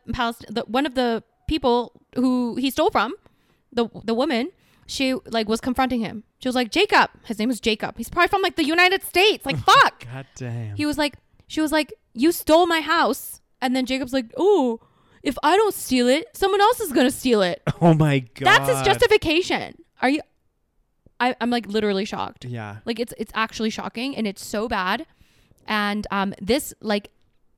[0.50, 3.14] the one of the people who he stole from,
[3.72, 4.52] the the woman,
[4.86, 6.24] she like was confronting him.
[6.40, 7.98] She was like, "Jacob." His name was Jacob.
[7.98, 9.46] He's probably from like the United States.
[9.46, 10.06] Like, fuck.
[10.06, 10.76] God damn.
[10.76, 11.16] He was like,
[11.48, 13.42] she was like, you stole my house.
[13.62, 14.80] And then Jacob's like, oh,
[15.24, 17.62] if I don't steal it, someone else is going to steal it.
[17.82, 18.46] oh my god.
[18.46, 19.82] That's his justification.
[20.02, 20.22] Are you,
[21.20, 22.46] I, I'm like literally shocked.
[22.46, 22.78] Yeah.
[22.86, 25.06] Like it's, it's actually shocking and it's so bad.
[25.68, 27.10] And um, this, like,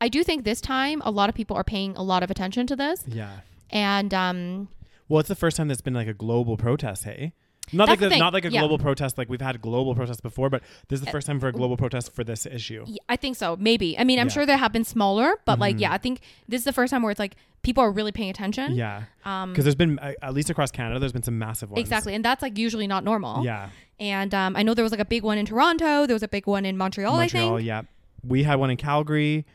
[0.02, 2.68] I do think this time a lot of people are paying a lot of attention
[2.68, 3.04] to this.
[3.08, 3.42] Yeah.
[3.70, 4.70] And um,
[5.10, 7.04] Well, it's the first time there's been like a global protest.
[7.04, 7.34] Hey.
[7.72, 8.62] Not That's like the a, not like a Yeah.
[8.62, 11.40] global protest like we've had global protests before, but this is the Uh, first time
[11.40, 12.86] for a global protest for this issue.
[13.08, 13.56] I think so.
[13.60, 13.98] Maybe.
[13.98, 14.34] I mean, I'm Yeah.
[14.34, 15.82] sure there have been smaller, but like, Mhm.
[15.82, 18.30] yeah, I think this is the first time where it's like people are really paying
[18.30, 18.74] attention.
[18.76, 19.04] Yeah.
[19.26, 21.80] Um, Because there's been uh, at least across Canada, there's been some massive ones.
[21.82, 22.16] exactly.
[22.16, 23.44] And that's like usually not normal.
[23.44, 23.70] Yeah.
[24.00, 26.06] And um, I know there was like a big one in Toronto.
[26.06, 27.54] There was a big one in Montreal, Montreal.
[27.56, 27.68] I think.
[27.68, 27.82] Yeah.
[28.24, 29.46] We had one in Calgary.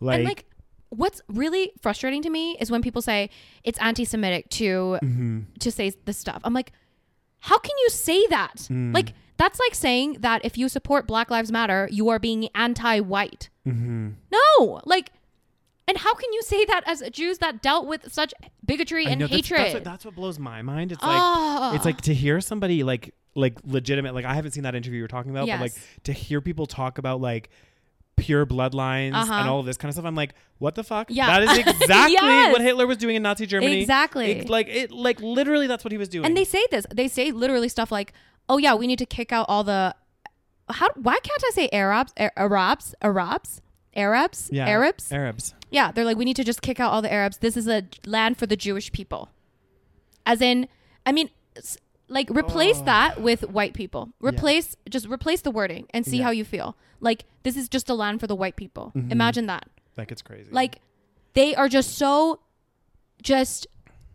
[0.00, 0.16] Like.
[0.20, 0.46] and like,
[0.88, 3.28] what's really frustrating to me is when people say
[3.62, 5.44] it's anti-Semitic to mhm.
[5.60, 6.40] to say this stuff.
[6.44, 6.72] I'm like,
[7.40, 8.68] how can you say that?
[8.70, 8.94] Mm.
[8.94, 13.48] Like, that's like saying that if you support Black Lives Matter, you are being anti-white.
[13.66, 14.10] Mm-hmm.
[14.30, 15.10] No, like,
[15.88, 18.32] and how can you say that as Jews that dealt with such
[18.64, 19.60] bigotry I and know, hatred?
[19.60, 20.92] That's, what, that's what blows my mind.
[20.92, 21.74] It's like Ah.
[21.74, 25.08] it's like to hear somebody like like legitimate like I haven't seen that interview you're
[25.08, 25.72] talking about, but like
[26.04, 27.50] to hear people talk about like
[28.20, 29.32] pure bloodlines Uh-huh.
[29.32, 30.04] and all of this kind of stuff.
[30.04, 31.08] I'm like, what the fuck?
[31.10, 31.40] Yeah.
[31.40, 32.52] That is exactly Yes.
[32.52, 33.80] what Hitler was doing in Nazi Germany.
[33.80, 34.30] Exactly.
[34.32, 36.24] It- like it like literally that's what he was doing.
[36.26, 36.86] And they say this.
[36.94, 38.12] They say literally stuff like,
[38.48, 39.94] "Oh yeah, we need to kick out all the."
[40.68, 40.88] How?
[40.94, 42.12] Why can't I say Arabs?
[42.16, 42.94] Arabs?
[43.02, 43.60] Arabs?
[43.96, 44.48] Arabs?
[44.52, 45.10] yeah, Arabs?
[45.12, 45.54] Arabs.
[45.70, 47.38] Yeah, they're like, we need to just kick out all the Arabs.
[47.38, 49.30] This is a land for the Jewish people.
[50.26, 50.68] As in,
[51.06, 51.30] I mean,
[52.10, 52.84] like replace Oh.
[52.84, 54.10] that with white people.
[54.20, 54.28] Yeah.
[54.30, 56.24] Replace, just replace the wording and see Yeah.
[56.24, 56.76] how you feel.
[57.00, 58.92] Like this is just a land for the white people.
[58.94, 59.10] Mhm.
[59.12, 59.64] Imagine that.
[59.96, 60.50] Like it's crazy.
[60.50, 60.80] Like
[61.34, 62.40] they are just so
[63.22, 63.66] just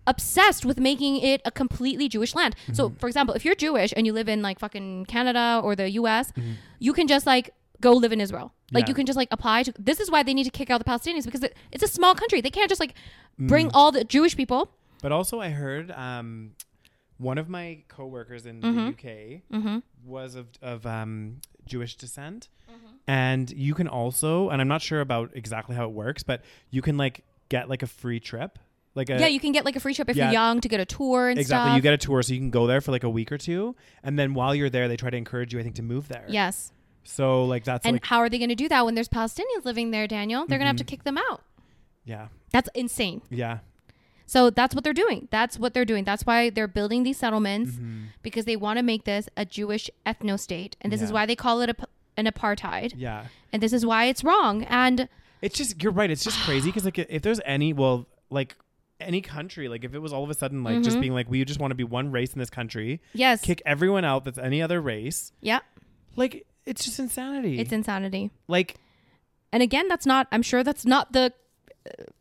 [0.08, 2.56] obsessed with making it a completely Jewish land.
[2.74, 2.98] So, Mm-hmm.
[2.98, 6.32] for example, if you're Jewish and you live in like fucking Canada or the US,
[6.34, 6.56] Mhm.
[6.80, 8.54] you can just like go live in Israel.
[8.72, 8.90] Like Yeah.
[8.90, 10.84] you can just like apply to This is why they need to kick out the
[10.86, 12.40] Palestinians because it, it's a small country.
[12.42, 12.94] They can't just like
[13.40, 13.72] bring Mm.
[13.74, 14.70] all the Jewish people.
[15.02, 16.52] But also I heard um
[17.18, 18.76] one of my coworkers in Mhm.
[18.76, 19.84] the UK Mhm.
[20.06, 22.96] was of of um, Jewish descent, Mm-hmm.
[23.08, 26.42] and you can also, and I'm not sure about exactly how it works, but
[26.72, 28.60] you can like get like a free trip,
[28.96, 30.26] like a yeah, you can get like a free trip if yeah.
[30.26, 31.70] you're young to get a tour and exactly.
[31.70, 31.76] stuff.
[31.78, 33.76] You get a tour, so you can go there for like a week or two,
[34.04, 36.26] and then while you're there, they try to encourage you, I think, to move there.
[36.28, 36.72] yes.
[37.08, 39.64] So like that's And like how are they going to do that when there's Palestinians
[39.64, 40.48] living there, Daniel?
[40.48, 40.88] They're going to have to Mhm.
[40.88, 41.44] kick them out.
[42.04, 43.22] yeah, That's insane.
[43.30, 43.60] yeah,
[44.26, 45.28] So that's what they're doing.
[45.32, 46.04] That's what they're doing.
[46.04, 48.06] That's why they're building these settlements Mhm.
[48.24, 50.76] because they want to make this a Jewish ethno state.
[50.82, 51.76] And this is why they call it a,
[52.18, 52.94] an apartheid.
[52.98, 53.26] yeah.
[53.54, 54.64] And this is why it's wrong.
[54.64, 55.08] And
[55.42, 56.10] It's just you're right.
[56.10, 58.56] It's just crazy because like if there's any well like
[59.00, 61.02] any country like if it was all of a sudden like just Mhm.
[61.02, 64.06] being like we just want to be one race in this country, yes, kick everyone
[64.06, 65.60] out that's any other race, yeah,
[66.16, 67.60] like it's just insanity.
[67.60, 68.32] it's insanity.
[68.48, 68.76] like
[69.54, 71.32] And again, that's not, I'm sure that's not the,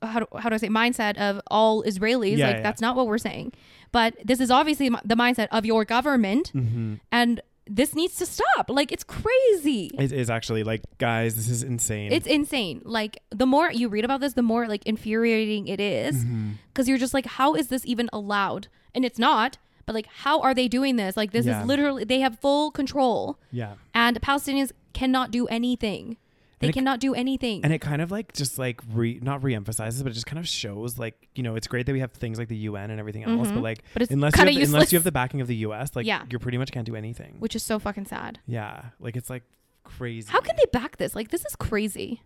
[0.02, 2.36] how, do, how do I say, mindset of all Israelis.
[2.38, 2.62] Yeah, like, yeah.
[2.62, 3.52] that's not what we're saying.
[3.92, 6.52] But this is obviously the mindset of your government.
[6.54, 6.94] mm-hmm.
[7.12, 8.68] And this needs to stop.
[8.68, 9.90] Like, it's crazy.
[9.98, 12.12] it is actually like guys, this is insane.
[12.12, 12.82] It's insane.
[12.84, 16.24] Like the more you read about this, the more like infuriating it is
[16.72, 18.68] because you're just like, how is this even allowed?
[18.94, 19.56] And it's not.
[19.86, 21.16] But like, how are they doing this?
[21.16, 21.60] Like, this Yeah.
[21.60, 23.74] is literally they have full control, yeah.
[23.94, 26.16] and Palestinians cannot do anything.
[26.60, 27.64] They And it- cannot do anything.
[27.64, 30.46] and it kind of like just like re not re-emphasizes but it just kind of
[30.48, 33.24] shows like you know it's great that we have things like the UN and everything
[33.24, 33.54] else Mhm.
[33.54, 35.46] but like but it's unless you have of the, unless you have the backing of
[35.48, 36.22] the US like Yeah.
[36.30, 38.38] you pretty much can't do anything which is so fucking sad.
[38.46, 39.42] yeah like it's like
[39.82, 41.14] crazy How can they back this?
[41.14, 42.22] Like this is crazy.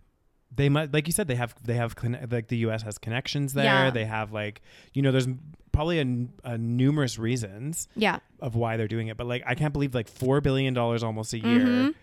[0.55, 3.55] they might like you said they have they have conne- like the US has connections
[3.55, 3.91] there Yeah.
[3.91, 4.61] they have like
[4.95, 5.29] you know there's
[5.73, 8.19] probably a, n- a numerous reasons Yeah.
[8.41, 11.33] of why they're doing it but like I can't believe like 4 billion dollars almost
[11.35, 11.95] a year Mhm.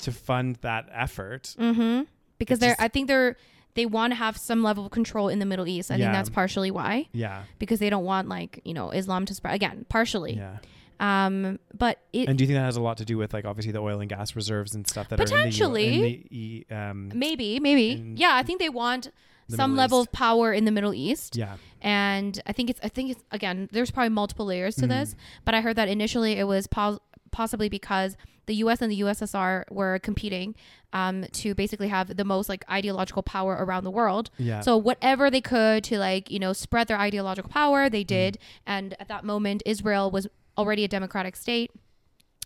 [0.00, 2.02] To fund that effort Mm-hmm.
[2.38, 3.36] Because they're, just- I think they're,
[3.74, 5.90] they want to have some level of control in the Middle East.
[5.90, 6.06] I Yeah.
[6.06, 9.54] think that's partially why, yeah because they don't want like you know Islam to spread
[9.54, 9.86] again.
[9.88, 10.34] Partially.
[10.36, 10.58] yeah
[11.00, 11.58] Um.
[11.76, 13.72] But it and do you think that has a lot to do with like obviously
[13.72, 15.88] the oil and gas reserves and stuff that Potentially.
[15.88, 18.30] are in the, in the um maybe maybe in yeah.
[18.34, 19.10] I think they want
[19.48, 20.08] some Middle level East?
[20.08, 21.36] of power in the Middle East.
[21.36, 24.88] yeah and I think it's I think it's again there's probably multiple layers to Mhm.
[24.90, 27.00] this, but I heard that initially it was pos-
[27.32, 28.16] possibly because
[28.46, 28.82] the U.S.
[28.82, 30.54] and the USSR were competing
[30.92, 34.30] um, to basically have the most like ideological power around the world.
[34.38, 34.60] yeah.
[34.60, 38.08] So whatever they could to like you know spread their ideological power, they Mm-hmm.
[38.08, 40.26] did, and at that moment Israel was
[40.56, 41.70] already a democratic state,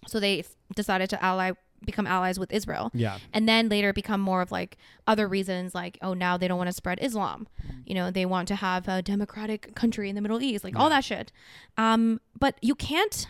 [0.06, 1.52] so they f- decided to ally
[1.84, 2.90] become allies with Israel.
[2.92, 3.18] Yeah.
[3.32, 6.68] And then later become more of like other reasons like oh now they don't want
[6.68, 7.46] to spread islam.
[7.86, 10.88] You know they want to have a democratic country in the middle east like all
[10.90, 11.30] that shit.
[11.76, 13.28] Um but you can't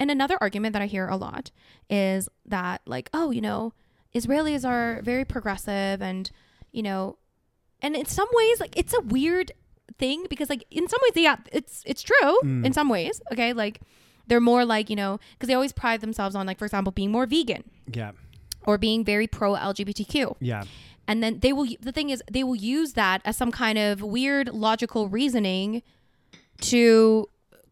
[0.00, 1.50] and another argument that i hear a lot
[1.88, 3.72] is that like oh you know
[4.14, 6.30] israelis are very progressive and
[6.72, 7.16] you know
[7.80, 9.52] and in some ways like it's a weird
[9.98, 12.64] thing because like in some ways yeah it's it's true Mm.
[12.66, 13.80] in some ways okay like
[14.26, 17.12] they're more like you know because they always pride themselves on like for example being
[17.12, 18.12] more vegan yeah
[18.66, 20.36] or being very pro LGBTQ.
[20.40, 20.64] yeah
[21.08, 24.00] And then they will the thing is they will use that as some kind of
[24.02, 25.82] weird logical reasoning
[26.72, 27.26] to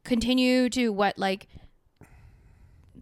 [0.04, 1.46] continue to what like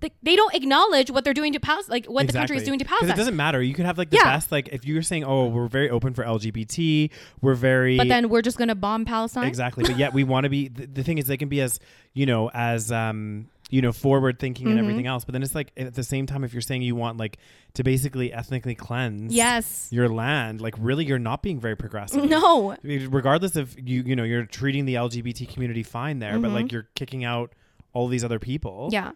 [0.09, 2.79] they, they don't acknowledge what they're doing to Palestine, like what the country is doing
[2.79, 3.11] to Palestine.
[3.11, 3.63] It doesn't matter.
[3.63, 4.25] You could have like the Yeah.
[4.25, 8.29] best, like if you're saying, "Oh, we're very open for LGBT, we're very," but then
[8.29, 9.47] we're just gonna bomb Palestine.
[9.47, 9.85] exactly.
[9.85, 10.69] But yet we want to be.
[10.69, 11.79] The, the thing is, they can be as
[12.15, 14.83] you know, as um, you know, forward thinking and Mhm.
[14.83, 15.25] everything else.
[15.25, 17.39] But then it's like at the same time, if you're saying you want like
[17.75, 19.89] to basically ethnically cleanse, Yes.
[19.91, 22.25] your land, like really, you're not being very progressive.
[22.31, 22.77] No.
[22.85, 26.55] regardless of you, you know, you're treating the LGBT community fine there, but Mhm.
[26.55, 27.53] like you're kicking out
[27.93, 28.89] all these other people.
[28.93, 29.13] Yeah.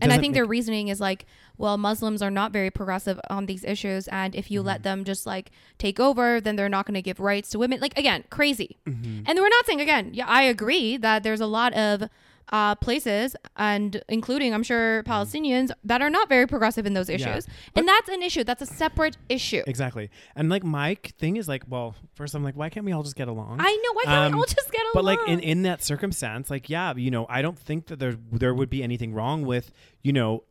[0.00, 1.26] And I think their reasoning is like,
[1.58, 4.66] well, Muslims are not very progressive on these issues, and if you Mm-hmm.
[4.68, 7.80] let them just like take over, then they're not going to give rights to women.
[7.80, 8.76] Like again, crazy.
[8.86, 9.24] Mhm.
[9.26, 10.10] And we're not saying again.
[10.14, 12.08] Yeah, I agree that there's a lot of
[12.50, 17.20] uh, places, and including I'm sure Palestinians that are not very progressive in those Mm-hmm.
[17.20, 17.32] Yeah.
[17.36, 18.44] issues, and that's an issue.
[18.44, 19.62] That's a separate issue.
[19.66, 20.10] Exactly.
[20.36, 23.16] And like my thing is like, well, first I'm like, why can't we all just
[23.16, 23.58] get along?
[23.60, 23.92] I know.
[23.94, 24.92] Why can't Um, we all just get along?
[24.94, 28.14] but like in, in that circumstance, like yeah, you know, I don't think that there
[28.30, 29.70] there would be anything wrong with,
[30.02, 30.44] you know,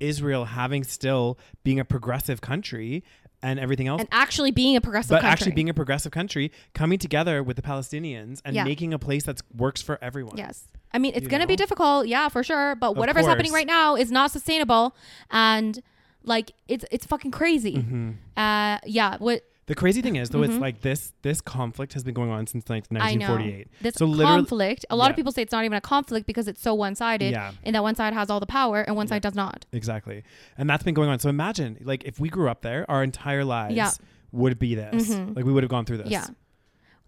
[0.00, 3.02] Israel having still being a progressive country
[3.42, 4.00] and everything else.
[4.00, 5.30] and actually being a progressive but country.
[5.32, 8.64] actually being a progressive country, coming together with the Palestinians and Yeah.
[8.64, 10.36] making a place that works for everyone.
[10.36, 10.64] Yes.
[10.92, 11.56] I mean, it's You going to be know?
[11.58, 12.74] difficult, yeah, for sure.
[12.74, 13.60] But whatever's happening course.
[13.60, 14.96] right now is not sustainable,
[15.30, 15.80] and
[16.24, 17.74] like it's it's fucking crazy.
[17.76, 18.14] Mhm.
[18.36, 19.16] Uh, yeah.
[19.18, 20.60] What The crazy thing is, though, it's Mhm.
[20.60, 23.68] like this this conflict has been going on since like I know 1948.
[23.82, 24.84] this So conflict.
[24.90, 25.10] A lot Yeah.
[25.10, 27.52] of people say it's not even a conflict because it's so one sided, Yeah.
[27.62, 29.10] and that one side has all the power and one Yeah.
[29.10, 29.66] side does not.
[29.72, 30.24] Exactly.
[30.56, 31.18] And that's been going on.
[31.20, 33.90] So imagine, like, if we grew up there, our entire lives Yeah.
[34.32, 35.10] would be this.
[35.10, 35.36] Mhm.
[35.36, 36.08] Like, we would have gone through this.
[36.10, 36.26] Yeah.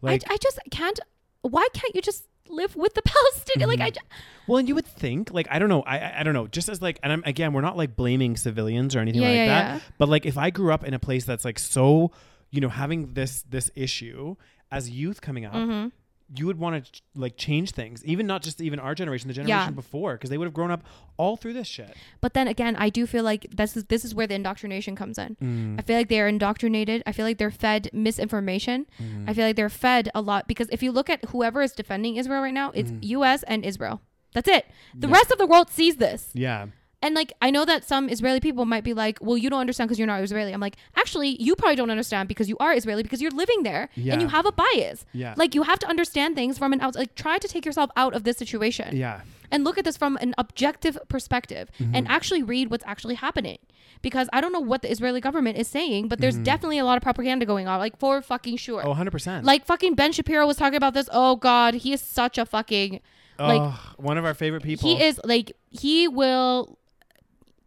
[0.02, 1.00] Like, I, I just can't.
[1.42, 3.70] Why can't you just live with the Palestinian?
[3.70, 3.90] Like I.
[3.90, 3.94] Mhm.
[3.94, 4.00] ju-
[4.46, 6.68] well, and you would think, like, I don't know, I, I, I don't know, just
[6.68, 9.46] as like, and I'm again, we're not like blaming civilians or anything Yeah, like yeah,
[9.46, 9.74] that.
[9.76, 9.80] yeah.
[9.96, 12.10] But like, if I grew up in a place that's like so,
[12.50, 14.36] you know, having this this issue
[14.70, 15.92] as youth coming up, Mhm.
[16.36, 19.72] you would want to like change things, even not just even our generation, the generation
[19.74, 19.82] Yeah.
[19.82, 20.84] before, because they would have grown up
[21.16, 21.92] all through this shit.
[22.20, 25.18] But then again, I do feel like this is this is where the indoctrination comes
[25.18, 25.36] in.
[25.42, 25.78] Mm.
[25.80, 27.02] I feel like they're indoctrinated.
[27.04, 28.86] I feel like they're fed misinformation.
[29.02, 29.28] Mm.
[29.28, 32.14] I feel like they're fed a lot because if you look at whoever is defending
[32.16, 32.98] Israel right now, it's Mhm.
[33.16, 33.42] U.S.
[33.44, 34.00] and Israel.
[34.32, 34.66] That's it.
[34.94, 35.14] The Yeah.
[35.14, 36.30] rest of the world sees this.
[36.32, 36.66] Yeah.
[37.02, 39.88] And like I know that some Israeli people might be like, "Well, you don't understand
[39.88, 43.02] because you're not Israeli." I'm like, "Actually, you probably don't understand because you are Israeli
[43.02, 44.12] because you're living there Yeah.
[44.12, 45.06] and you have a bias.
[45.12, 45.32] Yeah.
[45.36, 48.12] Like you have to understand things from an outside, Like try to take yourself out
[48.14, 49.22] of this situation yeah.
[49.50, 51.94] and look at this from an objective perspective Mm-hmm.
[51.94, 53.58] and actually read what's actually happening.
[54.02, 56.44] Because I don't know what the Israeli government is saying, but there's Mhm.
[56.44, 58.82] definitely a lot of propaganda going on, like for fucking sure.
[58.86, 59.44] Oh, 100%.
[59.44, 61.08] Like fucking Ben Shapiro was talking about this.
[61.12, 63.00] Oh God, he is such a fucking
[63.38, 64.86] like Ugh, one of our favorite people.
[64.86, 66.76] he is like he will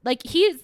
[0.03, 0.57] like he's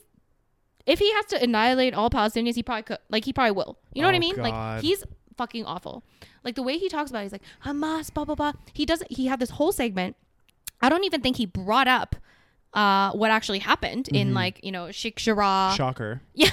[0.86, 3.78] if he has to annihilate all Palestinians, he probably could like he probably will.
[3.94, 4.36] You know what I Oh, mean?
[4.36, 4.44] God.
[4.44, 5.04] Like he's
[5.38, 6.04] fucking awful.
[6.44, 8.54] Like the way he talks about it, he's like Hamas, blah blah blah.
[8.74, 10.16] He doesn't he had this whole segment.
[10.82, 12.16] I don't even think he brought up
[12.74, 14.36] uh what actually happened in Mhm.
[14.36, 15.74] like, you know, Sheikh Jarrah.
[15.76, 16.22] Shocker.
[16.34, 16.50] Yeah.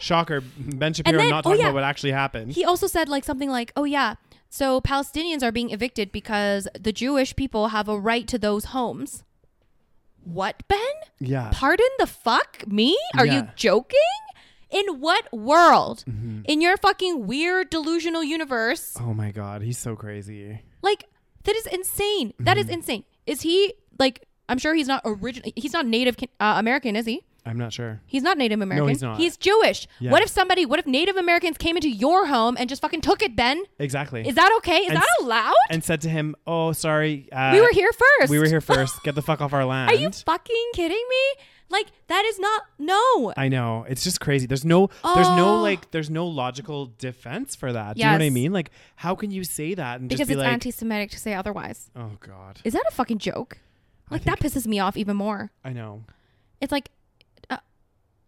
[0.00, 0.42] Shocker.
[0.58, 1.66] Ben Shapiro then- not oh, talking yeah.
[1.68, 2.52] about what actually happened.
[2.52, 4.16] He also said like something like, "Oh yeah,
[4.50, 9.24] so Palestinians are being evicted because the Jewish people have a right to those homes."
[10.32, 10.78] What, Ben?
[11.20, 11.50] yeah.
[11.52, 12.96] Pardon the fuck me?
[13.16, 13.98] Are you joking?
[14.70, 16.04] In what world?
[16.06, 16.42] Mm-hmm.
[16.44, 18.94] In your fucking weird delusional universe?
[19.00, 20.60] Oh my god, he's so crazy.
[20.82, 21.04] Like
[21.44, 22.34] that is insane.
[22.38, 22.74] That is Mm-hmm.
[22.74, 23.04] insane.
[23.26, 24.26] Is he like?
[24.50, 25.50] I'm sure he's not original.
[25.56, 27.22] He's not Native uh, American, is he?
[27.46, 28.00] I'm not sure.
[28.06, 28.84] He's not Native American.
[28.84, 29.16] No, he's not.
[29.18, 29.86] He's Jewish.
[30.00, 30.10] Yeah.
[30.10, 30.66] What if somebody?
[30.66, 33.62] What if Native Americans came into your home and just fucking took it, Ben?
[33.78, 34.26] Exactly.
[34.28, 34.80] Is that okay?
[34.80, 35.54] Is And that allowed?
[35.70, 37.28] and said to him, "Oh, sorry.
[37.32, 38.30] Uh, we were here first.
[38.30, 39.02] We were here first.
[39.02, 41.42] Get the fuck off our land." Are you fucking kidding me?
[41.70, 43.32] Like that is not no.
[43.36, 43.84] I know.
[43.88, 44.46] It's just crazy.
[44.46, 45.62] There's no there's no Oh.
[45.62, 47.96] like there's no logical defense for that.
[47.96, 48.52] Do you know what I mean?
[48.54, 51.34] Like how can you say that and because just be it's like anti-Semitic to say
[51.34, 51.90] otherwise.
[51.94, 52.60] Oh god.
[52.64, 53.58] Is that a fucking joke?
[54.10, 55.50] Like that pisses me off even more.
[55.62, 56.04] I know.
[56.62, 56.88] It's like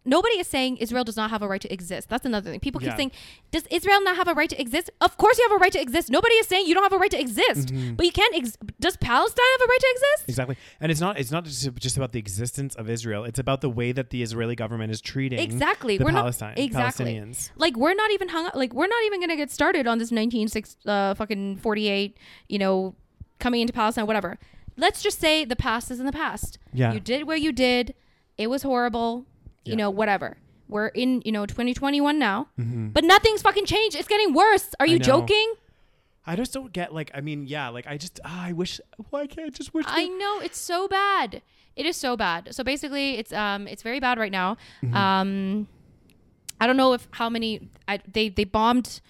[0.05, 2.09] nobody is saying Israel does not have a right to exist.
[2.09, 2.59] That's another thing.
[2.59, 2.95] People keep Yeah.
[2.97, 3.11] saying,
[3.51, 5.81] "Does Israel not have a right to exist?" Of course, you have a right to
[5.81, 6.09] exist.
[6.09, 7.93] Nobody is saying you don't have a right to exist, Mm-hmm.
[7.95, 8.35] but you can't.
[8.35, 10.23] Ex- does Palestine have a right to exist?
[10.29, 10.55] Exactly.
[10.79, 13.23] And it's not it's not just, just about the existence of Israel.
[13.25, 15.97] It's about the way that the Israeli government is treating Exactly.
[15.97, 17.05] the we're Palestine not exactly.
[17.15, 17.51] Palestinians.
[17.55, 18.55] Like we're not even hung up.
[18.55, 22.17] Like we're not even gonna get started on this 1960 uh, fucking 48.
[22.49, 22.95] You know,
[23.39, 24.37] coming into Palestine, whatever.
[24.77, 26.57] Let's just say the past is in the past.
[26.73, 26.93] Yeah.
[26.93, 27.93] You did what you did.
[28.37, 29.25] It was horrible.
[29.65, 29.75] You Yeah.
[29.75, 30.37] know, whatever.
[30.67, 33.95] We're in you know 2021 now, but nothing's fucking changed.
[33.95, 34.73] It's getting worse.
[34.79, 35.03] Are you Mm-hmm.
[35.03, 35.53] joking?
[36.25, 39.27] I just don't get like I mean, yeah, like I just ah, I wish why
[39.27, 41.41] can't I just wish I know it's so bad.
[41.75, 42.53] It is so bad.
[42.55, 44.57] So basically, it's um it's very bad right now.
[44.93, 45.67] Um,
[46.59, 49.01] I don't know if how many I, they they bombed.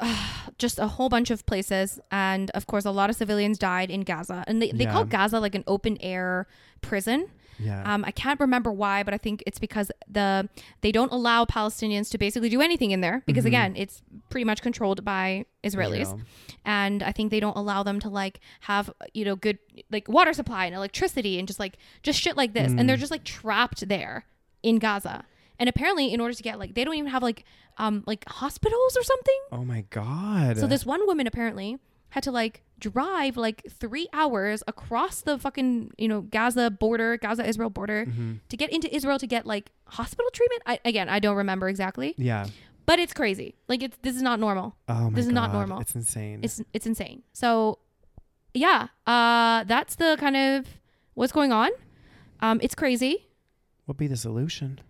[0.00, 0.16] uh,
[0.58, 4.02] just a whole bunch of places, and of course, a lot of civilians died in
[4.02, 6.46] Gaza, and they, they call Gaza like an open air
[6.80, 7.28] prison.
[7.58, 7.82] Yeah.
[7.94, 10.48] Um, I can't remember why, but I think it's because the
[10.80, 14.62] they don't allow Palestinians to basically do anything in there because again, it's pretty much
[14.62, 16.20] controlled by Israelis, Israel.
[16.64, 19.58] and I think they don't allow them to like have you know good
[19.90, 23.10] like water supply and electricity and just like just shit like this, and they're just
[23.12, 24.26] like trapped there
[24.62, 25.24] in Gaza.
[25.58, 27.44] And apparently, in order to get like they don't even have like
[27.78, 29.40] um like hospitals or something.
[29.52, 30.58] oh my god.
[30.58, 31.78] So this one woman apparently
[32.14, 37.44] had to like drive like three hours across the fucking you know Gaza border, Gaza
[37.52, 38.32] Israel border, Mm-hmm.
[38.50, 40.62] to get into Israel to get like hospital treatment.
[40.66, 42.46] I, again, I don't remember exactly, Yeah.
[42.86, 43.56] but it's crazy.
[43.68, 44.76] Like it's this is not normal.
[44.88, 45.80] Oh my This is not normal.
[45.80, 46.40] It's insane.
[46.46, 47.22] It's it's insane.
[47.32, 47.78] So
[48.54, 50.66] yeah, uh, that's the kind of
[51.14, 51.70] what's going on.
[52.40, 53.26] Um, it's crazy.
[53.86, 54.80] What'd be the solution?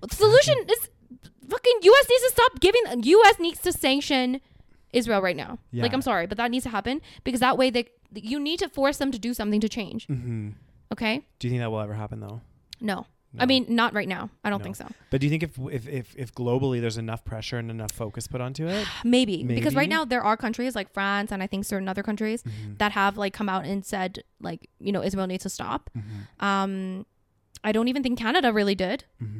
[0.00, 0.80] The solution is
[1.48, 2.06] fucking U.S.
[2.10, 2.82] needs to stop giving.
[3.04, 3.36] U.S.
[3.38, 4.40] needs to sanction
[4.94, 5.58] Israel right now.
[5.72, 7.84] Like I'm sorry, but that needs to happen because that way they
[8.14, 10.06] you need to force them to do something to change.
[10.06, 10.50] hmm
[10.92, 11.14] Okay?
[11.38, 12.40] Do you think that will ever happen though?
[12.80, 13.06] No.
[13.36, 13.42] No.
[13.42, 14.30] I mean, not right now.
[14.44, 14.64] I don't No.
[14.66, 14.86] think so.
[15.10, 18.28] But do you think if if if, if globally there's enough pressure and enough focus
[18.28, 18.86] put onto it?
[19.16, 19.36] Maybe.
[19.42, 22.74] because right now there are countries like France and I think certain other countries Mm-hmm.
[22.80, 25.90] that have like come out and said like you know Israel needs to stop.
[25.98, 26.44] Mm-hmm.
[26.48, 27.06] Um,
[27.68, 28.98] I don't even think Canada really did.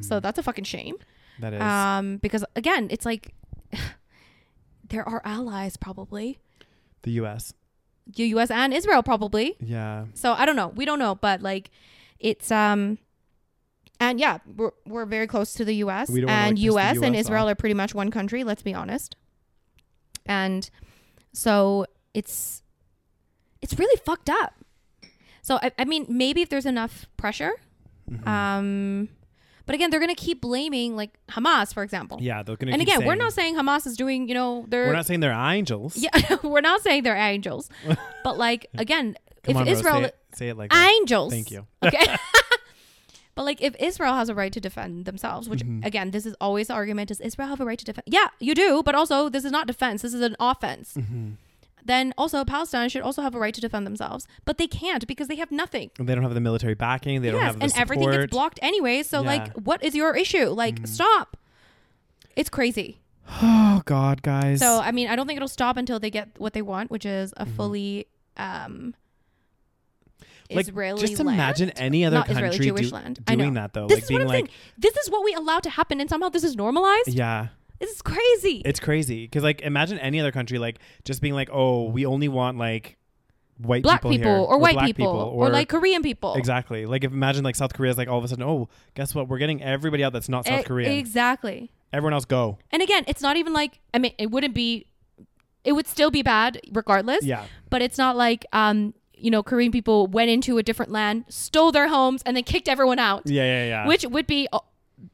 [0.09, 0.97] So that's a fucking shame.
[1.43, 3.23] That is Um, because again, it's like
[4.89, 6.39] there are allies probably.
[7.03, 7.55] the U.S.
[8.07, 8.51] the U.S.
[8.51, 9.57] and Israel probably.
[9.61, 10.07] Yeah.
[10.15, 10.69] So I don't know.
[10.69, 11.71] We don't know, but like,
[12.19, 12.99] it's um,
[14.01, 16.09] and yeah, we're we're very close to the U.S.
[16.11, 16.99] We don't wanna, and like, the U.S.
[17.03, 17.53] and Israel off.
[17.53, 18.45] are pretty much one country.
[18.45, 19.17] Let's be honest.
[20.27, 20.69] And
[21.33, 22.63] so it's
[23.63, 24.55] it's really fucked up.
[25.43, 27.53] So I, I mean, maybe if there's enough pressure,
[28.11, 28.27] Mhm.
[28.27, 29.09] um,
[29.67, 32.19] but again, they're gonna keep blaming like Hamas, for example.
[32.21, 32.73] yeah, they're gonna.
[32.73, 35.21] and keep again, we're not saying Hamas is doing, you know, they're We're not saying
[35.21, 35.97] they're angels.
[35.97, 36.11] yeah,
[36.43, 37.69] we're not saying they're angels,
[38.25, 40.91] but like again, Come if on, Rose, Israel say it, say it like that.
[41.01, 41.67] angels, Thank you.
[41.85, 42.17] Okay,
[43.35, 45.85] but like if Israel has a right to defend themselves, which Mm-hmm.
[45.85, 48.05] again, this is always the argument: Does Israel have a right to defend?
[48.07, 50.03] Yeah, you do, but also this is not defense.
[50.03, 50.95] This is an offense.
[50.95, 51.31] Mm-hmm.
[51.85, 55.29] Then also Palestine should also have a right to defend themselves, but they can't because
[55.29, 55.91] they have nothing.
[55.99, 57.21] They don't have the military backing.
[57.23, 59.03] They don't have the and everything gets blocked anyway.
[59.03, 59.27] So Yeah.
[59.29, 60.49] like, what is your issue?
[60.49, 60.89] Like, Mhm.
[60.89, 61.37] stop.
[62.37, 63.01] It's crazy.
[63.43, 64.61] Oh God, guys.
[64.61, 67.05] So I mean, I don't think it'll stop until they get what they want, which
[67.07, 67.57] is a Mhm.
[67.57, 68.07] fully
[68.37, 68.95] um
[70.51, 71.29] like, Israeli just land.
[71.31, 73.25] imagine any other Not country Jewish do- land.
[73.27, 73.87] Doing that though.
[73.89, 74.49] This like is what I'm like, saying.
[74.79, 77.09] This is what we allow to happen, and somehow this is normalized.
[77.09, 77.49] yeah,
[77.81, 78.63] This is crazy.
[78.65, 79.25] it's crazy.
[79.25, 82.97] Because like, imagine any other country like just being like, oh, we only want like
[83.59, 86.35] white Black people, people, here, or white black people, or, like Korean people.
[86.35, 86.87] exactly.
[86.87, 89.29] Like if imagine like South Korea's like all of a sudden, oh, guess what?
[89.29, 90.93] We're getting everybody out that's not South E- Korean.
[90.93, 91.71] Exactly.
[91.93, 92.59] Everyone else go.
[92.71, 94.87] And again, it's not even like I mean, it wouldn't be.
[95.63, 97.25] It would still be bad regardless.
[97.25, 97.45] Yeah.
[97.71, 101.73] But it's not like um you know Korean people went into a different land, stole
[101.73, 103.23] their homes, and then kicked everyone out.
[103.25, 103.87] Yeah, yeah, yeah.
[103.87, 104.49] which would be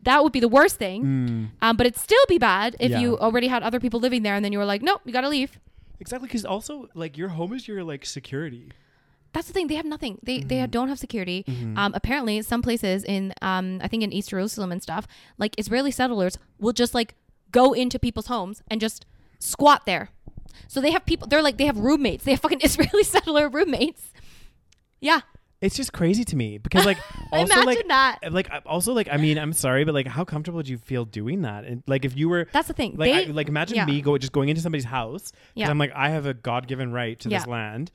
[0.03, 1.05] that would be the worst thing.
[1.05, 1.49] Mm.
[1.63, 3.01] Um, but it'd still be bad if Yeah.
[3.01, 5.23] you already had other people living there and then you were like, nope, you got
[5.23, 5.59] to leave.
[5.99, 8.71] Exactly, because also like your home is your like security.
[9.33, 9.69] That's the thing.
[9.69, 10.19] They have nothing.
[10.23, 10.49] They Mm-hmm.
[10.49, 11.45] they don't have security.
[11.77, 15.07] Um, apparently, some places in um, I think in East Jerusalem and stuff,
[15.39, 17.15] like Israeli settlers will just like
[17.53, 19.07] go into people's homes and just
[19.39, 20.09] squat there.
[20.69, 21.29] So they have people.
[21.29, 22.25] They're like they have roommates.
[22.25, 24.13] They have fucking Israeli settler roommates.
[25.01, 25.21] Yeah,
[25.61, 26.97] It's just crazy to me because like
[27.33, 28.33] also imagine like that.
[28.33, 31.05] like I- also like I mean I'm sorry but like how comfortable would you feel
[31.05, 32.97] doing that and like if you were That's the thing.
[32.97, 33.85] like they I, like imagine yeah.
[33.85, 35.71] me go just going into somebody's house because Yeah.
[35.71, 37.53] I'm like I have a God given right to this Yeah.
[37.53, 37.91] land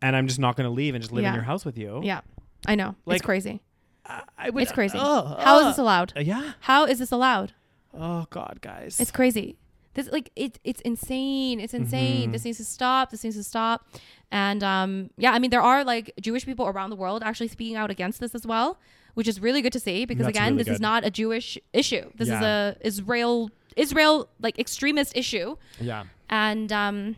[0.00, 1.34] and I'm just not going to leave and just live in Yeah.
[1.34, 2.00] your house with you.
[2.02, 2.22] Yeah,
[2.66, 2.94] I know.
[3.04, 3.60] Like, it's crazy.
[4.06, 4.96] I, I would, It's crazy.
[4.98, 5.70] Ugh, How is ugh.
[5.72, 6.14] this allowed?
[6.16, 6.52] Uh, yeah.
[6.60, 7.52] How is this allowed?
[7.92, 8.98] Oh God, guys.
[8.98, 9.58] It's crazy.
[9.92, 11.60] This like it, it's insane.
[11.60, 12.22] It's insane.
[12.22, 12.32] Mm-hmm.
[12.32, 13.10] This needs to stop.
[13.10, 13.84] This needs to stop.
[14.32, 17.76] And um, yeah, I mean, there are like Jewish people around the world actually speaking
[17.76, 18.78] out against this as well,
[19.14, 21.58] which is really good to see because That's again, really this is not a Jewish
[21.72, 22.10] issue.
[22.16, 25.56] This is a Israel Israel like extremist issue.
[25.80, 26.04] yeah.
[26.28, 27.16] And um,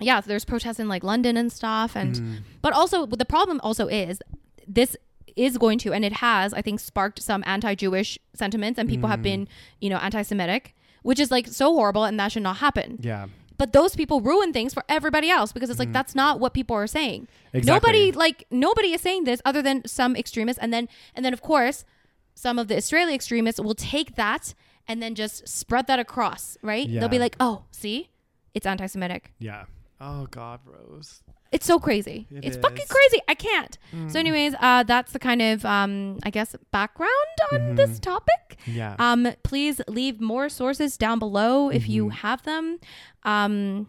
[0.00, 1.94] yeah, so there's protests in like London and stuff.
[1.96, 2.34] And Mm-hmm.
[2.60, 4.20] but also the problem also is
[4.66, 4.96] this
[5.36, 9.12] is going to and it has I think sparked some anti-Jewish sentiments and people Mm.
[9.12, 9.48] have been
[9.80, 12.98] you know anti-Semitic, which is like so horrible and that should not happen.
[13.00, 13.26] Yeah.
[13.58, 16.76] But those people ruin things for everybody else because it's like that's not what people
[16.76, 17.22] are saying.
[17.22, 17.56] Mm-hmm.
[17.58, 17.74] Exactly.
[17.74, 21.42] Nobody like nobody is saying this other than some extremists and then and then of
[21.42, 21.84] course
[22.34, 24.54] some of the Israeli extremists will take that
[24.88, 26.88] and then just spread that across, right?
[26.88, 27.00] Yeah.
[27.00, 28.10] They'll be like, "Oh, see?
[28.54, 29.64] It's anti-Semitic." Yeah.
[30.00, 31.22] Oh God, Rose.
[31.52, 32.26] It's so crazy.
[32.34, 32.88] It it's fucking is.
[32.88, 32.88] Mm.
[32.88, 33.20] crazy.
[33.28, 33.78] I can't.
[34.08, 37.10] So, anyways, uh, that's the kind of, um, I guess, background
[37.52, 38.56] on this topic.
[38.62, 38.76] Mm-hmm.
[38.78, 38.96] Yeah.
[38.98, 42.16] Um, please leave more sources down below if you Mm-hmm.
[42.26, 42.78] have them.
[43.24, 43.88] Um,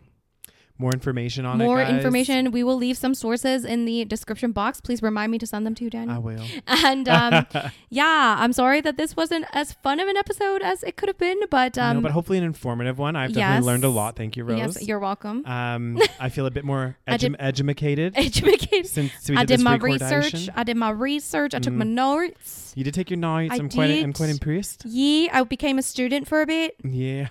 [0.80, 1.64] More information on it.
[1.64, 2.52] more information.
[2.52, 4.82] We will leave some sources in the description box.
[4.82, 6.22] Please remind me to send them to you, I Daniel.
[6.22, 6.44] will.
[6.68, 7.46] And um,
[7.90, 11.18] yeah, I'm sorry that this wasn't as fun of an episode as it could have
[11.20, 13.16] been, but um, no, but hopefully an informative one.
[13.16, 13.64] I've definitely yes.
[13.66, 14.16] learned a lot.
[14.16, 14.58] Thank you, Rose.
[14.58, 15.46] yes, you're welcome.
[15.46, 18.88] um, I feel a bit more I did- edu- educated Educated.
[18.88, 20.50] since we did I did my research.
[20.56, 21.54] I did my research.
[21.54, 21.78] I took Mm.
[21.78, 22.74] my notes.
[22.76, 23.54] You did take your notes.
[23.54, 23.92] I I'm quite.
[24.04, 24.84] I'm quite impressed.
[24.88, 26.76] Yeah, I became a student for a bit.
[26.84, 27.28] Yeah.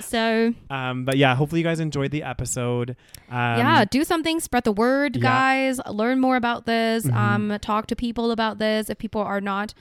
[0.00, 2.49] So um, but yeah, hopefully you guys enjoyed the episode.
[2.58, 2.96] Um,
[3.28, 5.22] yeah, do something, spread the word, yeah.
[5.22, 5.80] guys.
[5.88, 7.06] Learn more about this.
[7.06, 7.14] Mhm.
[7.14, 8.90] Um, talk to people about this.
[8.90, 9.74] If people are not,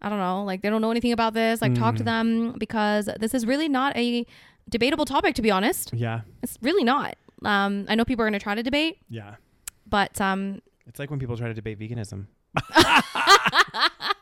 [0.00, 2.06] I don't know, like they don't know anything about this, like talk to Mhm.
[2.06, 4.26] them because this is really not a
[4.68, 5.34] debatable topic.
[5.36, 6.20] To be honest, Yeah.
[6.42, 7.16] it's really not.
[7.44, 9.34] Um, I know people are going to try to debate, Yeah.
[9.88, 12.26] but um, It's like when people try to debate veganism.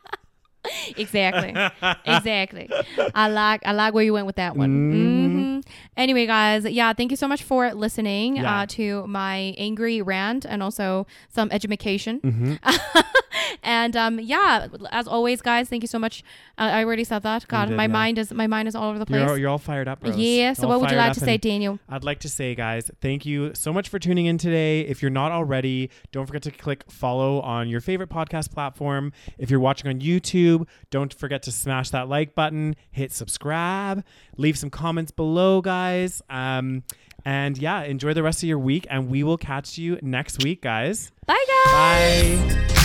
[0.97, 1.55] exactly,
[2.05, 2.68] exactly.
[3.14, 4.70] I like I like where you went with that one.
[4.93, 5.31] Mhm.
[5.31, 5.64] Mhm.
[5.97, 8.61] Anyway, guys, yeah, thank you so much for listening Yeah.
[8.61, 12.18] uh, to my angry rant and also some education.
[12.20, 12.55] hmm
[13.62, 16.22] and um, yeah, as always, guys, thank you so much.
[16.59, 17.47] Uh, I already said that.
[17.49, 17.89] God, did, my yeah.
[17.89, 19.20] mind is my mind is all over the place.
[19.26, 20.16] You're, you're all fired up, Rose.
[20.16, 20.53] yeah.
[20.53, 21.78] So All what would you like to say, Daniel?
[21.89, 24.81] I'd like to say, guys, thank you so much for tuning in today.
[24.83, 29.12] If you're not already, don't forget to click follow on your favorite podcast platform.
[29.39, 34.05] If you're watching on YouTube, don't forget to smash that like button, hit subscribe,
[34.37, 36.22] leave some comments below, guys.
[36.31, 36.85] Um,
[37.24, 40.62] and yeah, enjoy the rest of your week, and we will catch you next week,
[40.62, 41.12] guys.
[41.26, 42.41] Bye, guys.
[42.43, 42.80] Bye.